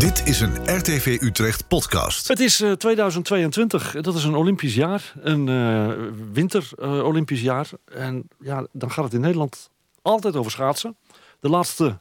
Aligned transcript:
Dit 0.00 0.26
is 0.26 0.40
een 0.40 0.76
RTV 0.76 1.18
Utrecht 1.20 1.68
podcast. 1.68 2.28
Het 2.28 2.40
is 2.40 2.60
uh, 2.60 2.72
2022. 2.72 4.00
Dat 4.00 4.14
is 4.14 4.24
een 4.24 4.34
Olympisch 4.34 4.74
jaar. 4.74 5.12
Een 5.20 5.46
uh, 5.46 5.90
winter 6.32 6.70
uh, 6.78 7.04
Olympisch 7.04 7.40
jaar. 7.40 7.68
En 7.84 8.28
ja, 8.38 8.66
dan 8.72 8.90
gaat 8.90 9.04
het 9.04 9.12
in 9.12 9.20
Nederland 9.20 9.70
altijd 10.02 10.36
over 10.36 10.50
schaatsen. 10.50 10.96
De 11.40 11.48
laatste 11.48 11.98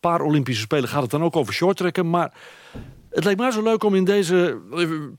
paar 0.00 0.20
Olympische 0.20 0.62
Spelen 0.62 0.88
gaat 0.88 1.02
het 1.02 1.10
dan 1.10 1.22
ook 1.22 1.36
over 1.36 1.54
shorttrekken. 1.54 2.10
Maar 2.10 2.32
het 3.10 3.24
lijkt 3.24 3.40
mij 3.40 3.50
zo 3.50 3.62
leuk 3.62 3.84
om 3.84 3.94
in 3.94 4.04
deze 4.04 4.58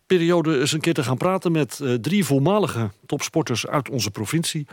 periode 0.05 0.59
eens 0.59 0.71
een 0.71 0.80
keer 0.80 0.93
te 0.93 1.04
gaan 1.04 1.18
praten... 1.18 1.52
met 1.52 1.82
drie 2.02 2.25
voormalige 2.25 2.89
topsporters 3.05 3.68
uit 3.68 3.89
onze 3.89 4.11
provincie 4.11 4.68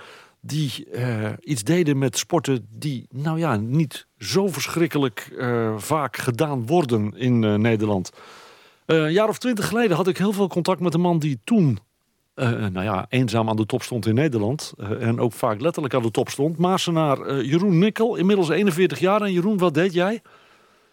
die 0.46 0.86
uh, 0.92 1.30
iets 1.40 1.62
deden 1.62 1.98
met 1.98 2.18
sporten 2.18 2.66
die, 2.70 3.06
nou 3.10 3.38
ja, 3.38 3.56
niet 3.56 4.06
zo 4.18 4.48
verschrikkelijk 4.48 5.28
uh, 5.32 5.78
vaak 5.78 6.16
gedaan 6.16 6.66
worden 6.66 7.12
in 7.16 7.42
uh, 7.42 7.54
Nederland. 7.54 8.10
een 8.86 9.12
jaar 9.12 9.28
of 9.28 9.38
twintig 9.38 9.68
geleden 9.68 9.96
had 9.96 10.08
ik 10.08 10.18
heel 10.18 10.32
veel 10.32 10.48
contact 10.48 10.80
met 10.80 10.94
een 10.94 11.00
man 11.00 11.18
die 11.18 11.40
toen, 11.44 11.78
nou 12.34 12.82
ja, 12.82 13.06
eenzaam 13.08 13.48
aan 13.48 13.56
de 13.56 13.66
top 13.66 13.82
stond 13.82 14.06
in 14.06 14.14
Nederland. 14.14 14.72
en 15.00 15.20
ook 15.20 15.32
vaak 15.32 15.60
letterlijk 15.60 15.94
aan 15.94 16.02
de 16.02 16.10
top 16.10 16.28
stond. 16.28 16.58
Maasenaar 16.58 17.42
Jeroen 17.44 17.78
Nikkel, 17.78 18.16
inmiddels 18.16 18.48
41 18.48 18.98
jaar. 18.98 19.22
En 19.22 19.32
Jeroen, 19.32 19.58
wat 19.58 19.74
deed 19.74 19.92
jij? 19.92 20.22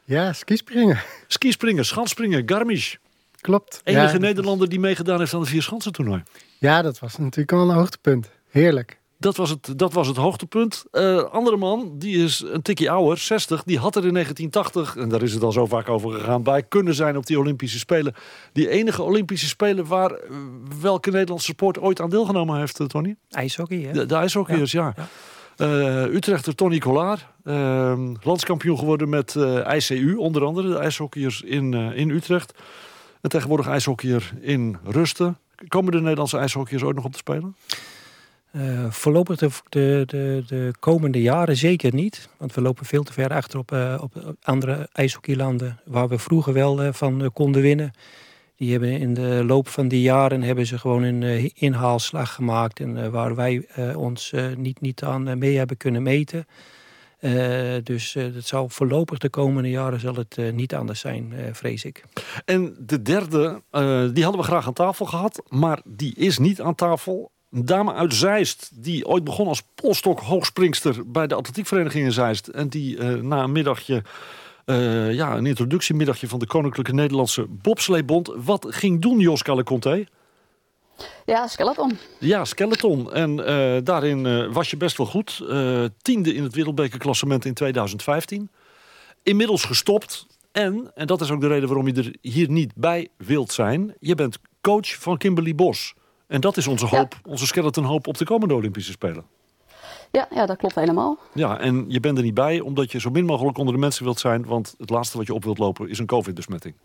Ja, 0.04 0.34
skispringen. 0.34 1.00
Skispringen, 1.28 1.86
schanspringen, 1.86 2.44
Garmisch. 2.46 2.98
Klopt. 3.42 3.82
Enige 3.84 4.14
ja, 4.14 4.20
Nederlander 4.20 4.70
die 4.70 4.80
meegedaan 4.80 5.20
heeft 5.20 5.34
aan 5.34 5.42
de 5.42 5.46
vier 5.46 5.68
toernooi. 5.92 6.24
Ja, 6.58 6.82
dat 6.82 7.00
was 7.00 7.18
natuurlijk 7.18 7.52
wel 7.52 7.70
een 7.70 7.76
hoogtepunt. 7.76 8.30
Heerlijk. 8.50 9.02
Dat 9.24 9.36
was 9.36 9.50
het, 9.50 9.74
dat 9.78 9.94
was 9.94 10.08
het 10.08 10.18
hoogtepunt. 10.18 10.84
Uh, 10.92 11.24
andere 11.24 11.58
man, 11.58 11.92
die 11.98 12.24
is 12.24 12.44
een 12.52 12.62
tikje 12.62 12.90
ouder, 12.90 13.18
60. 13.18 13.64
Die 13.64 13.80
had 13.80 13.96
er 13.96 14.06
in 14.06 14.14
1980, 14.14 15.04
en 15.04 15.10
daar 15.10 15.22
is 15.22 15.34
het 15.34 15.44
al 15.44 15.52
zo 15.52 15.66
vaak 15.66 15.90
over 15.90 16.12
gegaan... 16.12 16.44
bij 16.44 16.64
kunnen 16.64 16.94
zijn 16.94 17.18
op 17.18 17.26
die 17.26 17.40
Olympische 17.40 17.80
Spelen. 17.80 18.16
Die 18.54 18.70
enige 18.70 19.02
Olympische 19.02 19.48
Spelen 19.48 19.86
waar 19.86 20.12
uh, 20.12 20.38
welke 20.82 21.12
Nederlandse 21.12 21.52
sport 21.52 21.80
ooit 21.80 22.02
aan 22.02 22.10
deelgenomen 22.10 22.60
heeft, 22.60 22.80
uh, 22.80 22.88
Tony? 22.88 23.16
IJshockey, 23.30 23.80
hè? 23.80 23.92
De, 23.92 24.06
de 24.06 24.16
ijshockeyers, 24.16 24.72
ja. 24.72 24.94
ja. 25.56 25.66
ja. 25.66 26.06
Utrechter 26.06 26.56
Tony 26.56 26.78
Collard, 26.78 27.26
ehm, 27.44 28.14
landskampioen 28.22 28.78
geworden 28.78 29.10
met 29.10 29.36
ICU, 29.74 30.16
onder 30.16 30.46
andere. 30.46 30.70
De 30.70 30.78
ijshockeyers 30.78 31.42
in, 31.42 31.74
in 31.74 32.10
Utrecht. 32.10 32.54
En 33.22 33.30
tegenwoordig 33.30 33.68
ijshockeyer 33.68 34.34
in 34.42 34.78
Rusten. 34.84 35.38
Komen 35.68 35.92
de 35.92 36.02
Nederlandse 36.02 36.38
ijshockeyers 36.38 36.84
ooit 36.84 36.96
nog 36.96 37.06
op 37.06 37.12
te 37.12 37.18
spelen? 37.18 37.56
Uh, 38.56 38.92
voorlopig 38.92 39.38
de, 39.38 39.50
de, 39.70 40.04
de, 40.08 40.44
de, 40.48 40.74
komende 40.80 41.22
jaren 41.22 41.58
zeker 41.58 41.94
niet. 41.94 42.30
Want 42.38 42.54
we 42.54 42.62
lopen 42.62 42.86
veel 42.86 43.04
te 43.04 43.14
ver 43.14 43.34
achter 43.34 43.60
op, 43.60 43.72
uh, 43.72 44.00
op 44.02 44.36
andere 44.44 44.90
ijshockeylanden... 44.92 45.80
waar 45.86 46.08
we 46.08 46.18
vroeger 46.20 46.54
wel 46.54 46.84
uh, 46.84 46.94
van 46.94 47.32
konden 47.34 47.62
winnen. 47.62 47.92
Die 48.56 48.72
hebben 48.72 48.90
in 48.90 49.14
de 49.14 49.44
loop 49.46 49.68
van 49.68 49.88
die 49.88 50.02
jaren 50.02 50.42
hebben 50.42 50.66
ze 50.66 50.78
gewoon 50.78 51.04
een 51.04 51.52
inhaalslag 51.54 52.34
gemaakt... 52.34 52.80
en 52.80 53.12
waar 53.12 53.36
wij 53.36 53.68
ons 53.96 54.34
niet, 54.58 54.82
niet 54.82 55.04
aan 55.04 55.38
mee 55.38 55.58
hebben 55.58 55.78
kunnen 55.78 56.04
meten. 56.04 56.48
dus 57.84 58.14
het 58.14 58.48
zal 58.48 58.70
voorlopig 58.70 59.18
de 59.18 59.30
komende 59.30 59.70
jaren 59.70 60.00
zal 60.00 60.16
het 60.16 60.54
niet 60.54 60.76
anders 60.76 61.00
zijn, 61.00 61.34
vrees 61.52 61.86
ik. 61.86 62.04
En 62.46 62.76
de 62.80 63.02
derde, 63.02 63.62
die 64.14 64.24
hadden 64.24 64.42
we 64.42 64.48
graag 64.48 64.68
aan 64.68 64.74
tafel 64.74 65.06
gehad... 65.06 65.44
maar 65.50 65.82
die 65.86 66.16
is 66.16 66.38
niet 66.38 66.62
aan 66.62 66.76
tafel 66.76 67.32
een 67.54 67.66
dame 67.66 67.94
uit 67.94 68.14
Zeist, 68.14 68.70
die 68.74 69.06
ooit 69.06 69.24
begon 69.24 69.48
als 69.48 69.64
polstok 69.76 70.20
hoogspringster 70.20 71.12
bij 71.12 71.28
de 71.28 71.36
atletiekvereniging 71.36 72.06
in 72.06 72.12
Zeist. 72.12 72.48
En 72.48 72.68
die 72.68 72.98
uh, 72.98 73.22
na 73.22 73.44
een 73.44 73.52
middagje, 73.52 74.04
uh, 74.66 75.14
ja, 75.14 75.36
een 75.36 75.46
introductiemiddagje 75.46 76.28
van 76.28 76.40
de 76.40 76.48
Koninklijke 76.48 76.94
Nederlandse 76.94 77.46
Bobsleebond. 77.50 78.32
Wat 78.36 78.66
ging 78.70 79.02
doen, 79.02 79.20
Joska 79.20 79.54
Leconte? 79.54 80.08
Ja, 81.26 81.48
skeleton. 81.48 81.98
Ja, 82.20 82.46
skeleton. 82.46 83.14
En 83.14 83.40
uh, 83.40 83.78
daarin 83.84 84.52
was 84.52 84.70
je 84.70 84.78
best 84.78 84.98
wel 84.98 85.08
goed. 85.08 85.44
tiende 86.02 86.34
in 86.34 86.44
het 86.44 86.54
wereldbekerklassement 86.54 87.46
in 87.46 87.54
2015. 87.54 88.50
Inmiddels 89.24 89.64
gestopt. 89.64 90.26
En, 90.52 90.92
en 90.96 91.08
dat 91.08 91.22
is 91.22 91.32
ook 91.32 91.42
de 91.42 91.48
reden 91.48 91.68
waarom 91.68 91.88
je 91.88 91.94
er 91.94 92.16
hier 92.22 92.50
niet 92.50 92.72
bij 92.76 93.08
wilt 93.18 93.52
zijn. 93.52 93.96
Je 94.00 94.16
bent 94.16 94.38
coach 94.62 94.96
van 94.96 95.18
Kimberly 95.18 95.56
Bos. 95.56 95.94
En 96.34 96.42
dat 96.42 96.58
is 96.58 96.68
onze 96.68 96.86
hoop, 96.86 97.14
ja. 97.14 97.32
onze 97.32 97.46
skeleton 97.46 97.84
hoop 97.84 98.08
op 98.08 98.18
de 98.18 98.26
komende 98.26 98.54
Olympische 98.54 98.92
Spelen. 98.92 99.24
Ja, 100.12 100.28
ja, 100.36 100.46
dat 100.46 100.58
klopt 100.58 100.76
helemaal. 100.76 101.18
Ja, 101.34 101.60
en 101.60 101.86
je 101.88 102.00
bent 102.00 102.18
er 102.18 102.24
niet 102.24 102.34
bij 102.34 102.60
omdat 102.60 102.92
je 102.92 103.00
zo 103.00 103.10
min 103.10 103.26
mogelijk 103.26 103.58
onder 103.58 103.74
de 103.74 103.80
mensen 103.80 104.04
wilt 104.04 104.20
zijn. 104.20 104.46
Want 104.46 104.76
het 104.78 104.90
laatste 104.90 105.18
wat 105.18 105.28
je 105.28 105.34
op 105.34 105.44
wilt 105.44 105.58
lopen 105.58 105.90
is 105.90 106.00
een 106.00 106.06
covid-besmetting. 106.06 106.76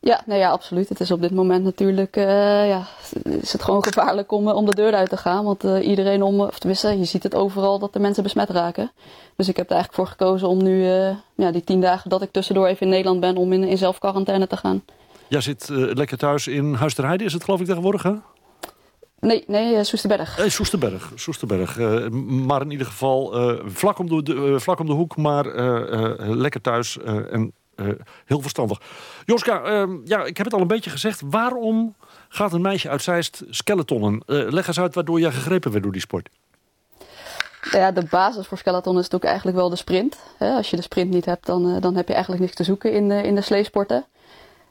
Ja, 0.00 0.22
nou 0.26 0.40
ja, 0.40 0.50
absoluut. 0.50 0.88
Het 0.88 1.00
is 1.00 1.10
op 1.10 1.20
dit 1.20 1.30
moment 1.30 1.64
natuurlijk, 1.64 2.16
uh, 2.16 2.24
ja, 2.68 2.86
is 3.24 3.52
het 3.52 3.62
gewoon 3.62 3.84
gevaarlijk 3.84 4.32
om, 4.32 4.48
om 4.48 4.66
de 4.66 4.74
deur 4.74 4.94
uit 4.94 5.08
te 5.08 5.16
gaan. 5.16 5.44
Want 5.44 5.64
uh, 5.64 5.86
iedereen 5.86 6.22
om, 6.22 6.40
of 6.40 6.58
tenminste, 6.58 6.98
je 6.98 7.04
ziet 7.04 7.22
het 7.22 7.34
overal 7.34 7.78
dat 7.78 7.92
de 7.92 7.98
mensen 7.98 8.22
besmet 8.22 8.50
raken. 8.50 8.90
Dus 9.36 9.48
ik 9.48 9.56
heb 9.56 9.66
er 9.66 9.74
eigenlijk 9.74 10.02
voor 10.02 10.16
gekozen 10.16 10.48
om 10.48 10.62
nu, 10.62 10.80
uh, 10.80 11.16
ja, 11.34 11.50
die 11.50 11.64
tien 11.64 11.80
dagen 11.80 12.10
dat 12.10 12.22
ik 12.22 12.32
tussendoor 12.32 12.66
even 12.66 12.82
in 12.82 12.88
Nederland 12.88 13.20
ben, 13.20 13.36
om 13.36 13.52
in, 13.52 13.64
in 13.64 13.78
zelfquarantaine 13.78 14.46
te 14.46 14.56
gaan. 14.56 14.84
Jij 15.28 15.40
zit 15.40 15.68
lekker 15.68 16.18
thuis 16.18 16.46
in 16.46 16.74
Huis 16.74 16.94
ter 16.94 17.06
Heide, 17.06 17.24
is 17.24 17.32
het 17.32 17.44
geloof 17.44 17.60
ik 17.60 17.66
tegenwoordig, 17.66 18.02
hè? 18.02 18.12
Nee, 19.24 19.44
nee, 19.46 19.74
uh, 19.74 19.82
Soesterberg. 19.82 20.38
Nee, 20.38 20.50
Soesterberg. 20.50 21.12
Soesterberg. 21.14 21.78
Uh, 21.78 22.08
maar 22.46 22.60
in 22.60 22.70
ieder 22.70 22.86
geval 22.86 23.50
uh, 23.50 23.60
vlak, 23.66 23.98
om 23.98 24.24
de, 24.24 24.54
vlak 24.60 24.78
om 24.78 24.86
de 24.86 24.92
hoek, 24.92 25.16
maar 25.16 25.44
lekker 26.18 26.60
thuis 26.60 26.98
en 27.30 27.52
heel 28.24 28.40
verstandig. 28.40 28.80
Joska, 29.24 29.62
ehm, 29.62 29.96
ja, 30.04 30.24
ik 30.24 30.36
heb 30.36 30.46
het 30.46 30.54
al 30.54 30.60
een 30.60 30.66
beetje 30.66 30.90
gezegd. 30.90 31.22
Waarom 31.30 31.94
gaat 32.28 32.52
een 32.52 32.60
meisje 32.60 32.88
uit 32.88 33.02
Zeist 33.02 33.42
skeletonnen? 33.50 34.22
leg 34.26 34.66
eens 34.66 34.80
uit 34.80 34.94
waardoor 34.94 35.20
jij 35.20 35.32
gegrepen 35.32 35.70
werd 35.70 35.82
door 35.82 35.92
die 35.92 36.00
sport. 36.00 36.28
Ja, 37.70 37.92
de 37.92 38.06
basis 38.10 38.46
voor 38.46 38.58
skeleton 38.58 38.92
is 38.92 39.02
natuurlijk 39.02 39.24
eigenlijk 39.24 39.56
wel 39.56 39.68
de 39.68 39.76
sprint. 39.76 40.18
Als 40.38 40.70
je 40.70 40.76
de 40.76 40.82
sprint 40.82 41.10
niet 41.10 41.24
hebt, 41.24 41.46
dan, 41.46 41.80
dan 41.80 41.96
heb 41.96 42.06
je 42.06 42.12
eigenlijk 42.12 42.42
niks 42.42 42.56
te 42.56 42.64
zoeken 42.64 42.92
in, 42.92 43.10
in 43.10 43.34
de 43.34 43.40
sleesporten. 43.40 44.06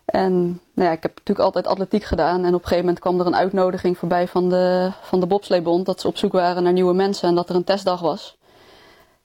En 0.06 0.62
nou 0.74 0.88
ja, 0.90 0.92
ik 0.92 1.04
heb 1.04 1.16
natuurlijk 1.16 1.46
altijd 1.46 1.68
atletiek 1.68 2.04
gedaan. 2.04 2.40
En 2.40 2.48
op 2.48 2.62
een 2.62 2.68
gegeven 2.68 2.80
moment 2.80 3.00
kwam 3.00 3.20
er 3.20 3.26
een 3.26 3.36
uitnodiging 3.36 3.98
voorbij 3.98 4.28
van 4.28 4.50
de, 4.50 4.92
van 5.02 5.20
de 5.20 5.26
bobsleebond. 5.26 5.86
Dat 5.86 6.02
ze 6.02 6.08
op 6.08 6.18
zoek 6.18 6.32
waren 6.32 6.64
naar 6.64 6.74
nieuwe 6.74 6.94
mensen 6.94 7.30
en 7.30 7.36
dat 7.36 7.50
er 7.50 7.56
een 7.56 7.64
testdag 7.64 8.00
was. 8.00 8.38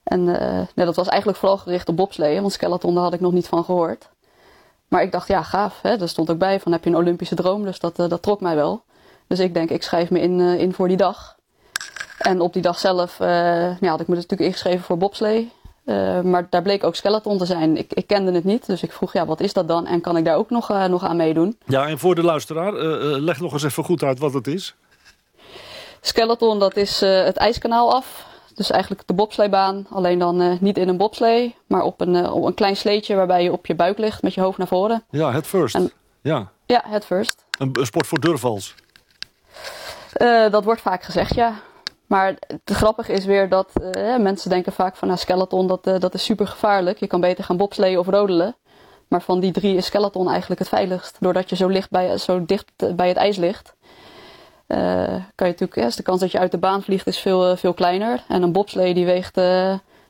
En 0.02 0.20
uh, 0.20 0.36
nou, 0.38 0.66
dat 0.74 0.96
was 0.96 1.08
eigenlijk 1.08 1.38
vooral 1.38 1.58
gericht 1.58 1.88
op 1.88 1.96
bobsleeën, 1.96 2.40
want 2.40 2.52
skeleton 2.52 2.94
daar 2.94 3.02
had 3.02 3.12
ik 3.12 3.20
nog 3.20 3.32
niet 3.32 3.48
van 3.48 3.64
gehoord. 3.64 4.08
Maar 4.88 5.02
ik 5.02 5.12
dacht, 5.12 5.28
ja, 5.28 5.42
gaaf. 5.42 5.78
Hè? 5.82 6.00
Er 6.00 6.08
stond 6.08 6.30
ook 6.30 6.38
bij 6.38 6.60
van, 6.60 6.72
heb 6.72 6.84
je 6.84 6.90
een 6.90 6.96
Olympische 6.96 7.34
droom? 7.34 7.64
Dus 7.64 7.78
dat, 7.78 7.98
uh, 7.98 8.08
dat 8.08 8.22
trok 8.22 8.40
mij 8.40 8.54
wel. 8.54 8.82
Dus 9.26 9.38
ik 9.38 9.54
denk, 9.54 9.70
ik 9.70 9.82
schrijf 9.82 10.10
me 10.10 10.20
in, 10.20 10.38
uh, 10.38 10.60
in 10.60 10.72
voor 10.72 10.88
die 10.88 10.96
dag. 10.96 11.36
En 12.18 12.40
op 12.40 12.52
die 12.52 12.62
dag 12.62 12.78
zelf 12.78 13.18
ja, 13.18 13.76
had 13.80 14.00
ik 14.00 14.08
me 14.08 14.14
dus 14.14 14.26
natuurlijk 14.26 14.40
ingeschreven 14.40 14.84
voor 14.84 14.98
bobslee. 14.98 15.52
Uh, 15.88 16.20
maar 16.20 16.46
daar 16.50 16.62
bleek 16.62 16.84
ook 16.84 16.94
skeleton 16.94 17.38
te 17.38 17.46
zijn. 17.46 17.76
Ik, 17.76 17.92
ik, 17.92 18.06
kende 18.06 18.32
het 18.32 18.44
niet, 18.44 18.66
dus 18.66 18.82
ik 18.82 18.92
vroeg, 18.92 19.12
ja, 19.12 19.26
wat 19.26 19.40
is 19.40 19.52
dat 19.52 19.68
dan? 19.68 19.86
En 19.86 20.00
kan 20.00 20.16
ik 20.16 20.24
daar 20.24 20.36
ook 20.36 20.50
nog, 20.50 20.70
uh, 20.70 20.84
nog 20.84 21.04
aan 21.04 21.16
meedoen? 21.16 21.58
Ja, 21.64 21.86
en 21.86 21.98
voor 21.98 22.14
de 22.14 22.22
luisteraar, 22.22 22.74
uh, 22.74 23.18
leg 23.18 23.40
nog 23.40 23.52
eens 23.52 23.62
even 23.62 23.84
goed 23.84 24.02
uit 24.02 24.18
wat 24.18 24.32
het 24.32 24.46
is. 24.46 24.74
Skeleton, 26.00 26.58
dat 26.58 26.76
is 26.76 27.00
het 27.00 27.36
ijskanaal 27.36 27.94
af. 27.94 28.26
Dus 28.54 28.70
eigenlijk 28.70 29.02
de 29.06 29.14
bobsleebaan, 29.14 29.86
alleen 29.90 30.18
dan 30.18 30.58
niet 30.60 30.78
in 30.78 30.88
een 30.88 30.96
bobslee, 30.96 31.56
maar 31.66 31.82
op 31.82 32.00
een, 32.00 32.30
op 32.30 32.44
een 32.44 32.54
klein 32.54 32.76
sleetje 32.76 33.14
waarbij 33.14 33.42
je 33.42 33.52
op 33.52 33.66
je 33.66 33.74
buik 33.74 33.98
ligt 33.98 34.22
met 34.22 34.34
je 34.34 34.40
hoofd 34.40 34.58
naar 34.58 34.66
voren. 34.66 35.04
Ja, 35.10 35.32
het 35.32 35.46
first. 35.46 35.74
En, 35.74 35.92
ja. 36.20 36.50
ja, 36.66 36.84
het 36.86 37.04
first. 37.04 37.44
Een, 37.58 37.70
een 37.72 37.86
sport 37.86 38.06
voor 38.06 38.20
durvals. 38.20 38.74
dat 40.50 40.64
wordt 40.64 40.80
vaak 40.80 41.02
gezegd, 41.02 41.34
ja. 41.34 41.54
Maar 42.08 42.36
het 42.46 42.60
grappige 42.76 43.12
is 43.12 43.24
weer 43.24 43.48
dat 43.48 43.72
uh, 43.96 44.16
mensen 44.16 44.50
denken 44.50 44.72
vaak 44.72 44.96
van 44.96 45.08
nou, 45.08 45.20
skeleton 45.20 45.66
dat, 45.66 45.86
uh, 45.86 45.98
dat 45.98 46.14
is 46.14 46.24
super 46.24 46.46
gevaarlijk. 46.46 46.98
Je 46.98 47.06
kan 47.06 47.20
beter 47.20 47.44
gaan 47.44 47.56
bobsleeën 47.56 47.98
of 47.98 48.06
rodelen. 48.06 48.56
Maar 49.08 49.22
van 49.22 49.40
die 49.40 49.52
drie 49.52 49.76
is 49.76 49.86
skeleton 49.86 50.28
eigenlijk 50.28 50.60
het 50.60 50.68
veiligst. 50.68 51.16
Doordat 51.20 51.50
je 51.50 51.56
zo, 51.56 51.68
licht 51.68 51.90
bij, 51.90 52.18
zo 52.18 52.44
dicht 52.44 52.96
bij 52.96 53.08
het 53.08 53.16
ijs 53.16 53.36
ligt. 53.36 53.76
Kan 54.66 55.46
je 55.46 55.54
natuurlijk, 55.54 55.74
yes, 55.74 55.96
de 55.96 56.02
kans 56.02 56.20
dat 56.20 56.32
je 56.32 56.38
uit 56.38 56.50
de 56.50 56.58
baan 56.58 56.82
vliegt 56.82 57.06
is 57.06 57.18
veel, 57.18 57.56
veel 57.56 57.74
kleiner. 57.74 58.24
En 58.28 58.42
een 58.42 58.52
bobslee 58.52 58.94
die 58.94 59.04
weegt 59.04 59.34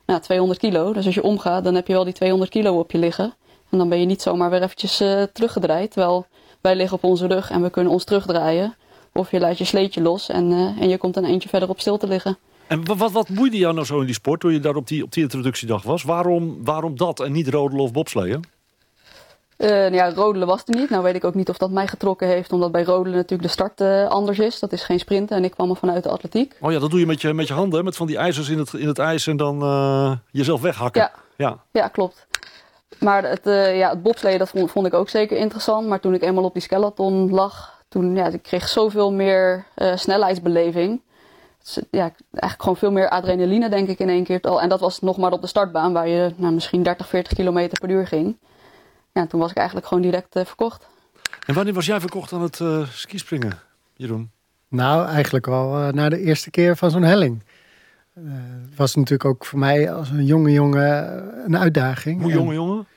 nou, 0.05 0.21
200 0.21 0.59
kilo. 0.59 0.93
Dus 0.93 1.05
als 1.05 1.15
je 1.15 1.23
omgaat 1.23 1.63
dan 1.63 1.75
heb 1.75 1.87
je 1.87 1.93
wel 1.93 2.03
die 2.03 2.13
200 2.13 2.51
kilo 2.51 2.79
op 2.79 2.91
je 2.91 2.97
liggen. 2.97 3.33
En 3.69 3.77
dan 3.77 3.89
ben 3.89 3.99
je 3.99 4.05
niet 4.05 4.21
zomaar 4.21 4.49
weer 4.49 4.63
eventjes 4.63 4.97
teruggedraaid. 5.33 5.91
Terwijl 5.91 6.25
wij 6.61 6.75
liggen 6.75 6.97
op 6.97 7.03
onze 7.03 7.27
rug 7.27 7.49
en 7.49 7.61
we 7.61 7.69
kunnen 7.69 7.93
ons 7.93 8.03
terugdraaien. 8.03 8.75
Of 9.13 9.31
je 9.31 9.39
laat 9.39 9.57
je 9.57 9.65
sleetje 9.65 10.01
los 10.01 10.29
en, 10.29 10.51
uh, 10.51 10.81
en 10.81 10.89
je 10.89 10.97
komt 10.97 11.17
een 11.17 11.25
eentje 11.25 11.49
verder 11.49 11.69
op 11.69 11.79
stil 11.79 11.97
te 11.97 12.07
liggen. 12.07 12.37
En 12.67 12.97
wat, 12.97 13.11
wat, 13.11 13.29
boeide 13.29 13.57
jou 13.57 13.73
nou 13.73 13.85
zo 13.85 13.99
in 13.99 14.05
die 14.05 14.13
sport 14.13 14.39
toen 14.39 14.53
je 14.53 14.59
daar 14.59 14.75
op 14.75 14.87
die, 14.87 15.03
op 15.03 15.11
die 15.11 15.23
introductiedag 15.23 15.83
was? 15.83 16.03
Waarom, 16.03 16.63
waarom 16.63 16.97
dat 16.97 17.19
en 17.19 17.31
niet 17.31 17.47
rodelen 17.47 17.83
of 17.83 17.91
bobsleeën? 17.91 18.43
Uh, 19.57 19.69
nou 19.69 19.93
ja, 19.93 20.13
rodelen 20.13 20.47
was 20.47 20.61
er 20.65 20.75
niet. 20.75 20.89
Nou 20.89 21.03
weet 21.03 21.15
ik 21.15 21.23
ook 21.23 21.33
niet 21.33 21.49
of 21.49 21.57
dat 21.57 21.71
mij 21.71 21.87
getrokken 21.87 22.27
heeft, 22.27 22.51
omdat 22.51 22.71
bij 22.71 22.83
rodelen 22.83 23.15
natuurlijk 23.15 23.41
de 23.41 23.47
start 23.47 23.81
uh, 23.81 24.07
anders 24.07 24.39
is. 24.39 24.59
Dat 24.59 24.71
is 24.71 24.83
geen 24.83 24.99
sprinten 24.99 25.37
en 25.37 25.43
ik 25.43 25.51
kwam 25.51 25.69
er 25.69 25.75
vanuit 25.75 26.03
de 26.03 26.09
atletiek. 26.09 26.55
Oh 26.59 26.71
ja, 26.71 26.79
dat 26.79 26.89
doe 26.89 26.99
je 26.99 27.05
met 27.05 27.21
je, 27.21 27.33
met 27.33 27.47
je 27.47 27.53
handen, 27.53 27.83
met 27.83 27.95
van 27.95 28.07
die 28.07 28.17
ijzers 28.17 28.49
in 28.49 28.57
het, 28.57 28.73
in 28.73 28.87
het 28.87 28.99
ijs 28.99 29.27
en 29.27 29.37
dan 29.37 29.63
uh, 29.63 30.11
jezelf 30.31 30.61
weghakken. 30.61 31.01
Ja, 31.01 31.11
ja. 31.35 31.57
ja 31.71 31.87
klopt. 31.87 32.27
maar 32.99 33.23
het, 33.23 33.41
ja, 33.75 33.89
het 33.89 34.03
bobsleeën 34.03 34.37
dat 34.37 34.49
vond, 34.49 34.71
vond, 34.71 34.85
ik 34.87 34.93
ook 34.93 35.09
zeker 35.09 35.37
interessant. 35.37 35.87
Maar 35.87 35.99
toen 35.99 36.13
ik 36.13 36.21
eenmaal 36.21 36.43
op 36.43 36.53
die 36.53 36.61
skeleton 36.61 37.29
lag, 37.29 37.78
toen 37.89 38.15
ja, 38.15 38.27
ik 38.27 38.43
kreeg 38.43 38.67
zoveel 38.67 39.11
meer 39.11 39.65
uh, 39.77 39.95
snelheidsbeleving. 39.95 41.01
Dus, 41.63 41.79
ja, 41.91 42.01
eigenlijk 42.31 42.61
gewoon 42.61 42.77
veel 42.77 42.91
meer 42.91 43.09
adrenaline 43.09 43.69
denk 43.69 43.87
ik 43.87 43.99
in 43.99 44.09
één 44.09 44.23
keer. 44.23 44.41
En 44.41 44.69
dat 44.69 44.79
was 44.79 44.99
nog 44.99 45.17
maar 45.17 45.31
op 45.31 45.41
de 45.41 45.47
startbaan 45.47 45.93
waar 45.93 46.07
je 46.07 46.33
nou, 46.35 46.53
misschien 46.53 46.83
30, 46.83 47.07
40 47.07 47.33
kilometer 47.33 47.79
per 47.79 47.89
uur 47.89 48.07
ging. 48.07 48.37
Ja, 49.13 49.27
toen 49.27 49.39
was 49.39 49.51
ik 49.51 49.57
eigenlijk 49.57 49.87
gewoon 49.87 50.03
direct 50.03 50.35
uh, 50.35 50.45
verkocht. 50.45 50.87
En 51.45 51.53
wanneer 51.53 51.73
was 51.73 51.85
jij 51.85 51.99
verkocht 51.99 52.33
aan 52.33 52.41
het 52.41 52.61
skispringen, 52.91 53.59
Jeroen? 53.93 54.31
Nou, 54.67 55.07
eigenlijk 55.07 55.47
al 55.47 55.91
na 55.91 56.09
de 56.09 56.19
eerste 56.19 56.49
keer 56.49 56.77
van 56.77 56.91
zo'n 56.91 57.03
helling. 57.03 57.43
Het 58.13 58.75
was 58.75 58.95
natuurlijk 58.95 59.29
ook 59.29 59.45
voor 59.45 59.59
mij 59.59 59.93
als 59.93 60.09
een 60.09 60.25
jonge 60.25 60.51
jongen 60.51 61.45
een 61.45 61.57
uitdaging. 61.57 62.21
Hoe 62.21 62.31
jonge 62.31 62.53
jongen? 62.53 62.87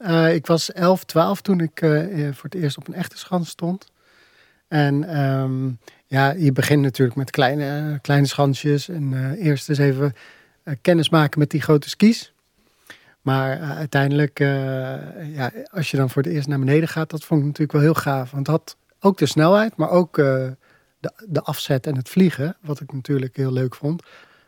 Uh, 0.00 0.34
ik 0.34 0.46
was 0.46 0.72
11, 0.72 1.04
12 1.04 1.40
toen 1.40 1.60
ik 1.60 1.80
uh, 1.80 2.32
voor 2.32 2.50
het 2.50 2.54
eerst 2.54 2.78
op 2.78 2.88
een 2.88 2.94
echte 2.94 3.18
schans 3.18 3.48
stond. 3.48 3.86
En 4.70 5.20
um, 5.20 5.78
ja, 6.06 6.30
je 6.30 6.52
begint 6.52 6.82
natuurlijk 6.82 7.16
met 7.16 7.30
kleine, 7.30 7.98
kleine 8.02 8.26
schansjes. 8.26 8.88
En 8.88 9.12
uh, 9.12 9.46
eerst 9.46 9.68
eens 9.68 9.78
even 9.78 10.14
kennis 10.80 11.08
maken 11.08 11.38
met 11.38 11.50
die 11.50 11.60
grote 11.62 11.88
skis. 11.88 12.32
Maar 13.20 13.60
uiteindelijk, 13.60 14.38
ja, 15.34 15.52
als 15.70 15.90
je 15.90 15.96
dan 15.96 16.10
voor 16.10 16.22
het 16.22 16.32
eerst 16.32 16.48
naar 16.48 16.58
beneden 16.58 16.88
gaat, 16.88 17.10
dat 17.10 17.24
vond 17.24 17.40
ik 17.40 17.46
natuurlijk 17.46 17.72
wel 17.72 17.82
heel 17.82 17.94
gaaf. 17.94 18.30
Want 18.30 18.46
het 18.46 18.56
had 18.56 18.76
ook 19.00 19.18
de 19.18 19.26
snelheid, 19.26 19.76
maar 19.76 19.90
ook 19.90 20.16
de, 20.16 20.56
de 21.26 21.42
afzet 21.42 21.86
en 21.86 21.96
het 21.96 22.08
vliegen. 22.08 22.56
Wat 22.60 22.80
ik 22.80 22.92
natuurlijk 22.92 23.36
heel 23.36 23.52
leuk 23.52 23.74
vond. 23.74 24.02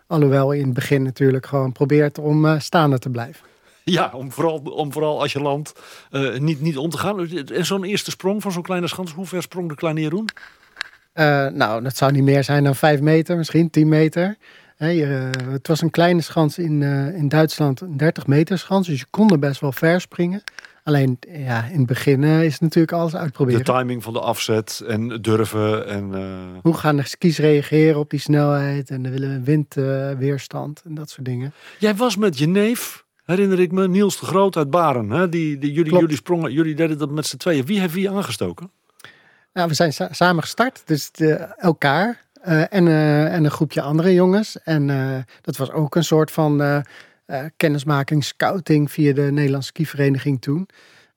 Alhoewel 0.06 0.52
in 0.52 0.64
het 0.64 0.74
begin 0.74 1.02
natuurlijk 1.02 1.46
gewoon 1.46 1.72
probeert 1.72 2.18
om 2.18 2.44
uh, 2.44 2.60
staande 2.60 2.98
te 2.98 3.10
blijven. 3.10 3.46
Ja, 3.96 4.10
om 4.14 4.32
vooral, 4.32 4.58
om 4.58 4.92
vooral 4.92 5.20
als 5.20 5.32
je 5.32 5.40
landt 5.40 5.72
uh, 6.10 6.38
niet, 6.38 6.60
niet 6.60 6.76
om 6.76 6.90
te 6.90 6.98
gaan. 6.98 7.28
En 7.28 7.66
zo'n 7.66 7.84
eerste 7.84 8.10
sprong 8.10 8.42
van 8.42 8.52
zo'n 8.52 8.62
kleine 8.62 8.86
schans, 8.86 9.12
hoe 9.12 9.26
ver 9.26 9.42
sprong 9.42 9.68
de 9.68 9.74
kleine 9.74 10.00
Jeroen? 10.00 10.28
Uh, 11.14 11.46
nou, 11.46 11.82
dat 11.82 11.96
zou 11.96 12.12
niet 12.12 12.22
meer 12.22 12.44
zijn 12.44 12.64
dan 12.64 12.74
5 12.74 13.00
meter, 13.00 13.36
misschien 13.36 13.70
10 13.70 13.88
meter. 13.88 14.36
Hey, 14.76 14.96
het 15.50 15.68
was 15.68 15.80
een 15.80 15.90
kleine 15.90 16.20
schans 16.20 16.58
in, 16.58 16.82
in 17.14 17.28
Duitsland, 17.28 17.80
een 17.80 17.96
30 17.96 18.26
meter 18.26 18.58
schans. 18.58 18.86
Dus 18.86 18.98
je 18.98 19.06
kon 19.10 19.30
er 19.30 19.38
best 19.38 19.60
wel 19.60 19.72
ver 19.72 20.00
springen. 20.00 20.42
Alleen 20.84 21.18
ja, 21.28 21.64
in 21.64 21.78
het 21.78 21.86
begin 21.86 22.22
uh, 22.22 22.44
is 22.44 22.58
natuurlijk 22.58 22.92
alles 22.92 23.14
uitproberen. 23.14 23.64
De 23.64 23.72
timing 23.72 24.02
van 24.02 24.12
de 24.12 24.20
afzet 24.20 24.82
en 24.86 25.22
durven. 25.22 25.86
En. 25.86 26.12
Hoe 26.62 26.74
gaan 26.74 26.96
de 26.96 27.06
skis 27.06 27.38
reageren 27.38 27.98
op 27.98 28.10
die 28.10 28.20
snelheid 28.20 28.90
en 28.90 29.02
de 29.02 29.10
willen 29.10 29.44
windweerstand 29.44 30.82
en 30.84 30.94
dat 30.94 31.10
soort 31.10 31.26
dingen. 31.26 31.52
Jij 31.78 31.94
was 31.94 32.16
met 32.16 32.38
je 32.38 32.46
neef, 32.46 33.04
herinner 33.32 33.60
ik 33.60 33.72
me, 33.72 33.88
Niels 33.88 34.20
de 34.20 34.26
Groot 34.26 34.56
uit 34.56 34.70
Baren. 34.70 35.10
Hè? 35.10 35.28
Die, 35.28 35.58
die, 35.58 35.72
jullie, 35.72 35.98
jullie 35.98 36.16
sprongen, 36.16 36.52
jullie 36.52 36.74
deden 36.74 36.98
dat 36.98 37.10
met 37.10 37.26
z'n 37.26 37.36
tweeën. 37.36 37.66
Wie 37.66 37.80
heeft 37.80 37.94
wie 37.94 38.10
aangestoken? 38.10 38.70
Nou, 39.52 39.68
we 39.68 39.74
zijn 39.74 39.92
sa 39.92 40.08
samen 40.10 40.42
gestart, 40.42 40.82
dus 40.84 41.10
de, 41.10 41.34
elkaar 41.56 42.24
en, 42.42 42.88
en 43.28 43.44
een 43.44 43.50
groepje 43.50 43.82
andere 43.82 44.14
jongens. 44.14 44.58
En 44.62 44.86
dat 45.40 45.56
was 45.56 45.70
ook 45.70 45.94
een 45.94 46.04
soort 46.04 46.30
van 46.30 46.84
kennismaking, 47.56 48.24
scouting 48.24 48.90
via 48.90 49.12
de 49.12 49.22
Nederlandse 49.22 49.68
skivereniging 49.68 50.40
toen. 50.40 50.68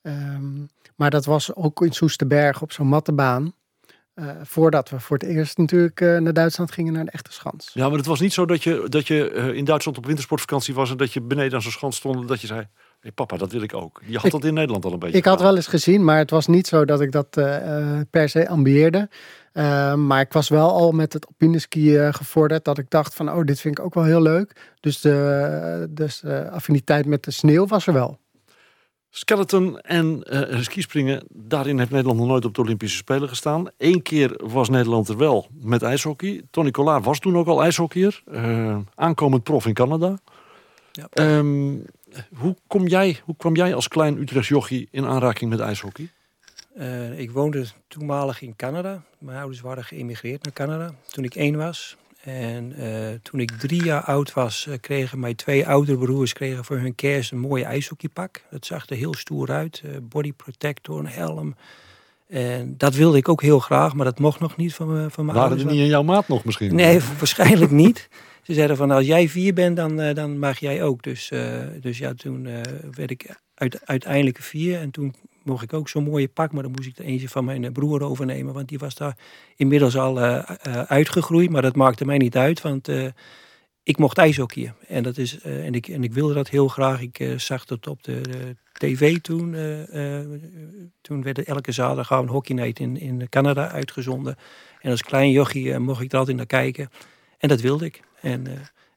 Um, 0.02 0.70
maar 0.96 1.10
dat 1.10 1.26
was 1.26 1.56
ook 1.56 1.82
in 1.82 1.92
Soesterberg 1.92 2.62
op 2.62 2.72
zo'n 2.72 2.88
mattebaan. 2.88 3.54
Uh, 4.16 4.30
voordat 4.44 4.90
we 4.90 5.00
voor 5.00 5.18
het 5.18 5.28
eerst 5.28 5.58
natuurlijk 5.58 6.02
uh, 6.02 6.18
naar 6.18 6.34
Duitsland 6.34 6.72
gingen 6.72 6.94
naar 6.94 7.06
de 7.06 7.12
echte 7.12 7.34
schans. 7.34 7.72
Ja, 7.74 7.88
maar 7.88 7.98
het 7.98 8.06
was 8.06 8.20
niet 8.20 8.34
zo 8.34 8.46
dat 8.46 8.64
je, 8.64 8.86
dat 8.90 9.08
je 9.08 9.52
in 9.56 9.66
Duitsland 9.66 9.98
op 9.98 10.06
wintersportvakantie 10.06 10.74
was 10.74 10.92
en 10.92 10.98
dat 10.98 11.14
je 11.14 11.22
beneden 11.22 11.54
aan 11.54 11.62
zo'n 11.62 11.72
schans 11.72 11.96
stond 11.96 12.16
en 12.16 12.26
dat 12.26 12.42
je 12.42 12.48
zei: 12.48 12.68
hey, 13.00 13.12
papa, 13.12 13.38
dat 13.38 13.52
wil 13.52 13.62
ik 13.62 13.74
ook. 13.74 14.02
Je 14.06 14.16
had 14.16 14.26
ik, 14.26 14.32
dat 14.32 14.44
in 14.44 14.54
Nederland 14.54 14.86
al 14.86 14.94
een 14.94 15.00
beetje. 15.00 15.18
Ik 15.18 15.26
had 15.26 15.42
wel 15.42 15.56
eens 15.56 15.68
gezien, 15.68 16.04
maar 16.04 16.18
het 16.18 16.30
was 16.30 16.48
niet 16.48 16.68
zo 16.68 16.86
dat 16.86 17.02
ik 17.02 17.12
dat 17.12 17.30
per 18.10 18.30
se 18.30 18.48
ambieerde. 18.50 19.10
Maar 19.96 20.20
ik 20.20 20.34
was 20.34 20.50
wel 20.50 20.72
al 20.72 20.92
met 20.92 21.14
het 21.14 21.28
alpineski 21.28 22.12
gevorderd 22.12 22.66
dat 22.66 22.78
ik 22.78 22.90
dacht 22.90 23.16
van, 23.16 23.32
oh, 23.32 23.44
dit 23.44 23.60
vind 23.60 23.78
ik 23.78 23.86
ook 23.86 23.94
wel 23.94 24.04
heel 24.04 24.22
leuk. 24.22 24.74
Dus 24.80 25.02
de, 25.02 25.88
dus 25.90 26.20
de 26.20 26.50
affiniteit 26.50 27.06
met 27.06 27.24
de 27.24 27.32
sneeuw 27.32 27.68
was 27.68 27.88
er 27.88 27.94
wel. 27.94 28.20
Skeleton 29.18 29.80
en 29.80 30.24
uh, 30.30 30.62
skispringen, 30.62 31.24
daarin 31.30 31.78
heeft 31.78 31.92
Nederland 31.92 32.20
nog 32.20 32.28
nooit 32.28 32.46
op 32.46 32.56
de 32.56 32.62
Olympische 32.62 32.98
Spelen 32.98 33.30
gestaan. 33.30 33.68
Eén 33.78 34.02
keer 34.02 34.40
was 34.44 34.70
Nederland 34.70 35.08
er 35.08 35.18
wel 35.18 35.48
met 35.62 35.82
ijshockey. 35.82 36.42
Tony 36.52 36.72
Collard 36.72 37.06
was 37.06 37.20
toen 37.20 37.38
ook 37.38 37.48
al 37.48 37.64
ijshockeyer. 37.64 38.24
aankomend 38.96 39.44
prof 39.44 39.66
in 39.66 39.74
Canada. 39.74 40.20
Ja. 40.92 41.38
Um, 41.38 41.86
hoe, 42.36 42.56
kom 42.68 42.88
jij, 42.88 43.20
hoe 43.24 43.36
kwam 43.38 43.56
jij 43.56 43.76
als 43.76 43.88
klein 43.88 44.18
Utrechts 44.18 44.48
jochie 44.50 44.88
in 44.92 45.06
aanraking 45.06 45.50
met 45.50 45.60
ijshockey? 45.60 46.10
Uh, 46.78 47.20
ik 47.20 47.32
woonde 47.32 47.66
toenmalig 47.88 48.42
in 48.42 48.56
Canada. 48.56 49.04
Mijn 49.18 49.38
ouders 49.38 49.62
waren 49.62 49.84
geëmigreerd 49.84 50.44
naar 50.44 50.54
Canada 50.54 50.94
toen 51.08 51.24
ik 51.24 51.36
één 51.36 51.58
was. 51.58 51.98
En 52.26 52.74
uh, 52.80 53.08
toen 53.22 53.40
ik 53.40 53.52
drie 53.52 53.84
jaar 53.84 54.02
oud 54.02 54.34
was, 54.34 54.66
uh, 54.70 54.76
kregen 54.82 55.20
mijn 55.20 55.36
twee 55.36 55.68
oudere 55.68 55.98
broers 55.98 56.34
kregen 56.34 56.66
voor 56.66 56.78
hun 56.78 56.96
kerst 56.96 57.32
een 57.32 57.40
mooie 57.40 57.64
ijshockeypak. 57.64 58.42
Dat 58.50 58.66
zag 58.66 58.90
er 58.90 58.96
heel 58.96 59.14
stoer 59.14 59.52
uit. 59.52 59.84
body 60.02 60.34
protector, 60.34 61.00
een 61.00 61.08
helm. 61.08 61.56
En 62.28 62.78
dat 62.78 62.96
wilde 62.96 63.18
ik 63.18 63.30
ook 63.30 63.42
heel 63.42 63.60
graag, 63.60 63.94
maar 63.94 64.06
dat 64.06 64.20
mocht 64.20 64.40
nog 64.40 64.56
niet 64.58 64.74
van, 64.74 64.88
me, 64.88 65.10
van 65.10 65.26
mijn 65.26 65.38
Waren 65.38 65.52
ouders. 65.52 65.62
er 65.64 65.76
niet 65.76 65.86
in 65.86 65.90
jouw 65.90 66.04
maat 66.04 66.28
nog 66.28 66.46
misschien? 66.46 66.76
Nee, 66.76 67.00
waarschijnlijk 67.20 67.72
niet. 67.72 68.10
Ze 68.42 68.54
zeiden 68.54 68.78
van 68.78 68.92
als 68.92 69.06
jij 69.06 69.30
vier 69.30 69.54
bent, 69.54 69.76
dan, 69.76 70.02
uh, 70.02 70.14
dan 70.14 70.40
mag 70.40 70.60
jij 70.60 70.84
ook. 70.84 71.04
Dus, 71.04 71.32
uh, 71.32 71.60
dus 71.82 71.98
ja, 71.98 72.14
toen 72.14 72.46
uh, 72.46 72.60
werd 72.92 73.12
ik 73.12 73.36
uit, 73.56 73.80
uiteindelijk 73.86 74.38
vier. 74.38 74.80
En 74.80 74.92
toen 74.92 75.16
mocht 75.46 75.64
ik 75.64 75.74
ook 75.74 75.90
zo'n 75.90 76.04
mooie 76.04 76.28
pak. 76.28 76.52
Maar 76.52 76.64
dan 76.64 76.72
moest 76.72 76.88
ik 76.88 76.98
er 76.98 77.06
eentje 77.06 77.30
van 77.30 77.46
mijn 77.46 77.72
broer 77.74 78.02
overnemen. 78.02 78.54
Want 78.54 78.68
die 78.68 78.78
was 78.78 78.96
daar 78.96 79.18
inmiddels 79.56 79.98
al 79.98 80.20
uitgegroeid. 80.88 81.50
Maar 81.50 81.62
dat 81.62 81.76
maakte 81.76 82.06
mij 82.06 82.18
niet 82.18 82.38
uit. 82.38 82.62
Want 82.62 82.90
ik 83.84 83.98
mocht 83.98 84.18
ijshockeyen. 84.18 84.76
En, 84.88 85.04
dat 85.04 85.18
is, 85.18 85.40
en, 85.42 85.74
ik, 85.74 85.88
en 85.88 86.04
ik 86.04 86.14
wilde 86.14 86.34
dat 86.34 86.50
heel 86.50 86.68
graag. 86.68 87.02
Ik 87.02 87.34
zag 87.38 87.66
dat 87.66 87.88
op 87.88 88.04
de, 88.04 88.22
tv 88.74 89.18
toen. 89.18 89.56
toen 91.02 91.24
werd 91.24 91.44
elke 91.44 91.72
zaterdag 91.72 92.10
een 92.10 92.28
hockey 92.28 92.56
night 92.56 92.80
in, 92.80 93.00
in 93.00 93.30
Canada 93.30 93.70
uitgezonden. 93.70 94.36
En 94.82 94.92
als 94.92 95.02
klein 95.02 95.32
jochie 95.32 95.80
mocht 95.80 96.02
ik 96.02 96.12
er 96.12 96.18
altijd 96.20 96.38
naar 96.38 96.46
kijken. 96.46 96.90
En 97.38 97.50
dat 97.50 97.62
wilde 97.62 97.86
ik. 97.86 98.02
En, 98.22 98.48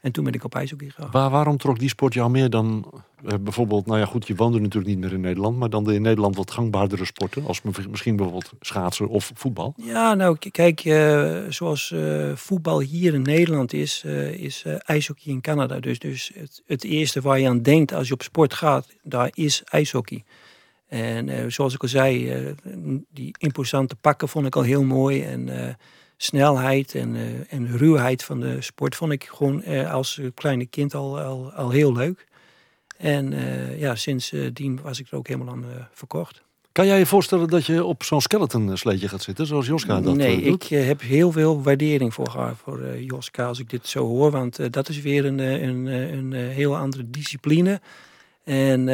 en 0.09 0.15
toen 0.15 0.25
ben 0.25 0.33
ik 0.33 0.45
op 0.45 0.55
ijshockey 0.55 0.89
gegaan. 0.89 1.11
Waar, 1.11 1.31
waarom 1.31 1.57
trok 1.57 1.79
die 1.79 1.89
sport 1.89 2.15
jou 2.15 2.31
meer 2.31 2.51
dan 2.51 2.93
uh, 3.25 3.33
bijvoorbeeld... 3.41 3.87
Nou 3.87 3.99
ja, 3.99 4.05
goed, 4.05 4.27
je 4.27 4.35
woonde 4.35 4.61
natuurlijk 4.61 4.87
niet 4.87 4.99
meer 4.99 5.13
in 5.13 5.21
Nederland... 5.21 5.57
maar 5.59 5.71
dan 5.71 5.85
de 5.85 5.95
in 5.95 6.03
Nederland 6.03 6.37
wat 6.37 6.51
gangbaardere 6.51 7.05
sporten... 7.05 7.47
als 7.47 7.63
misschien 7.91 8.17
bijvoorbeeld 8.17 8.53
schaatsen 8.61 9.09
of 9.09 9.31
voetbal? 9.35 9.75
Ja, 9.77 10.15
nou 10.15 10.37
kijk, 10.51 10.85
uh, 10.85 11.39
zoals 11.49 11.95
voetbal 12.35 12.81
hier 12.81 13.15
in 13.15 13.23
Nederland 13.23 13.73
is... 13.73 14.05
is 14.33 14.65
ijshockey 14.79 15.33
in 15.33 15.41
Canada. 15.41 15.81
Dus, 15.81 15.99
dus 15.99 16.31
het, 16.35 16.63
het, 16.67 16.85
eerste 16.85 17.21
waar 17.21 17.39
je 17.39 17.49
aan 17.49 17.63
denkt 17.63 17.93
als 17.93 18.09
je 18.09 18.15
op 18.15 18.23
sport 18.23 18.55
gaat... 18.55 18.87
daar 19.03 19.31
is 19.35 19.63
ijshockey. 19.65 20.25
En 20.89 21.53
zoals 21.53 21.75
ik 21.75 21.83
al 21.83 21.89
zei, 21.89 22.35
die 23.13 23.35
imposante 23.39 23.97
pakken 23.97 24.29
vond 24.29 24.47
ik 24.47 24.57
al 24.57 24.63
heel 24.63 24.85
mooi... 24.85 25.23
en 25.23 25.77
snelheid 26.21 26.95
en, 26.95 27.15
uh, 27.15 27.23
en 27.49 27.77
ruwheid 27.77 28.25
van 28.25 28.41
de 28.41 28.61
sport 28.61 28.95
vond 28.97 29.13
ik 29.13 29.25
gewoon 29.25 29.63
uh, 29.67 29.93
als 29.93 30.21
kleine 30.35 30.67
kind 30.67 30.95
al, 30.95 31.21
al, 31.21 31.53
al 31.53 31.71
heel 31.71 31.93
leuk. 31.93 32.27
En 32.97 33.33
uh, 33.33 33.81
ja, 33.81 33.95
sindsdien 33.95 34.81
was 34.83 35.01
ik 35.01 35.11
er 35.11 35.17
ook 35.17 35.29
helemaal 35.29 35.55
aan 35.55 35.65
verkocht. 35.93 36.43
Kan 36.73 36.87
jij 36.87 36.99
je 36.99 37.07
voorstellen 37.07 37.49
dat 37.49 37.67
je 37.67 37.85
op 37.85 38.03
zo'n 38.03 38.21
skeleton 38.21 38.77
sleetje 38.77 39.09
gaat 39.09 39.23
zitten, 39.23 39.47
zoals 39.47 39.67
Joska 39.67 40.01
dat 40.01 40.17
Nee, 40.17 40.43
doet? 40.45 40.71
ik 40.71 40.79
heb 40.79 41.01
heel 41.01 41.33
veel 41.33 41.63
waardering 41.63 42.15
voor 42.15 42.29
haar, 42.29 42.57
voor 42.57 42.99
Joska, 42.99 43.47
als 43.47 43.59
ik 43.59 43.71
dit 43.71 43.87
zo 43.87 44.07
hoor. 44.07 44.31
Want 44.31 44.73
dat 44.73 44.89
is 44.89 45.01
weer 45.01 45.25
een, 45.25 45.39
een, 45.39 45.87
een, 45.87 46.33
een 46.33 46.33
heel 46.33 46.77
andere 46.77 47.11
discipline. 47.11 47.81
En 48.45 48.85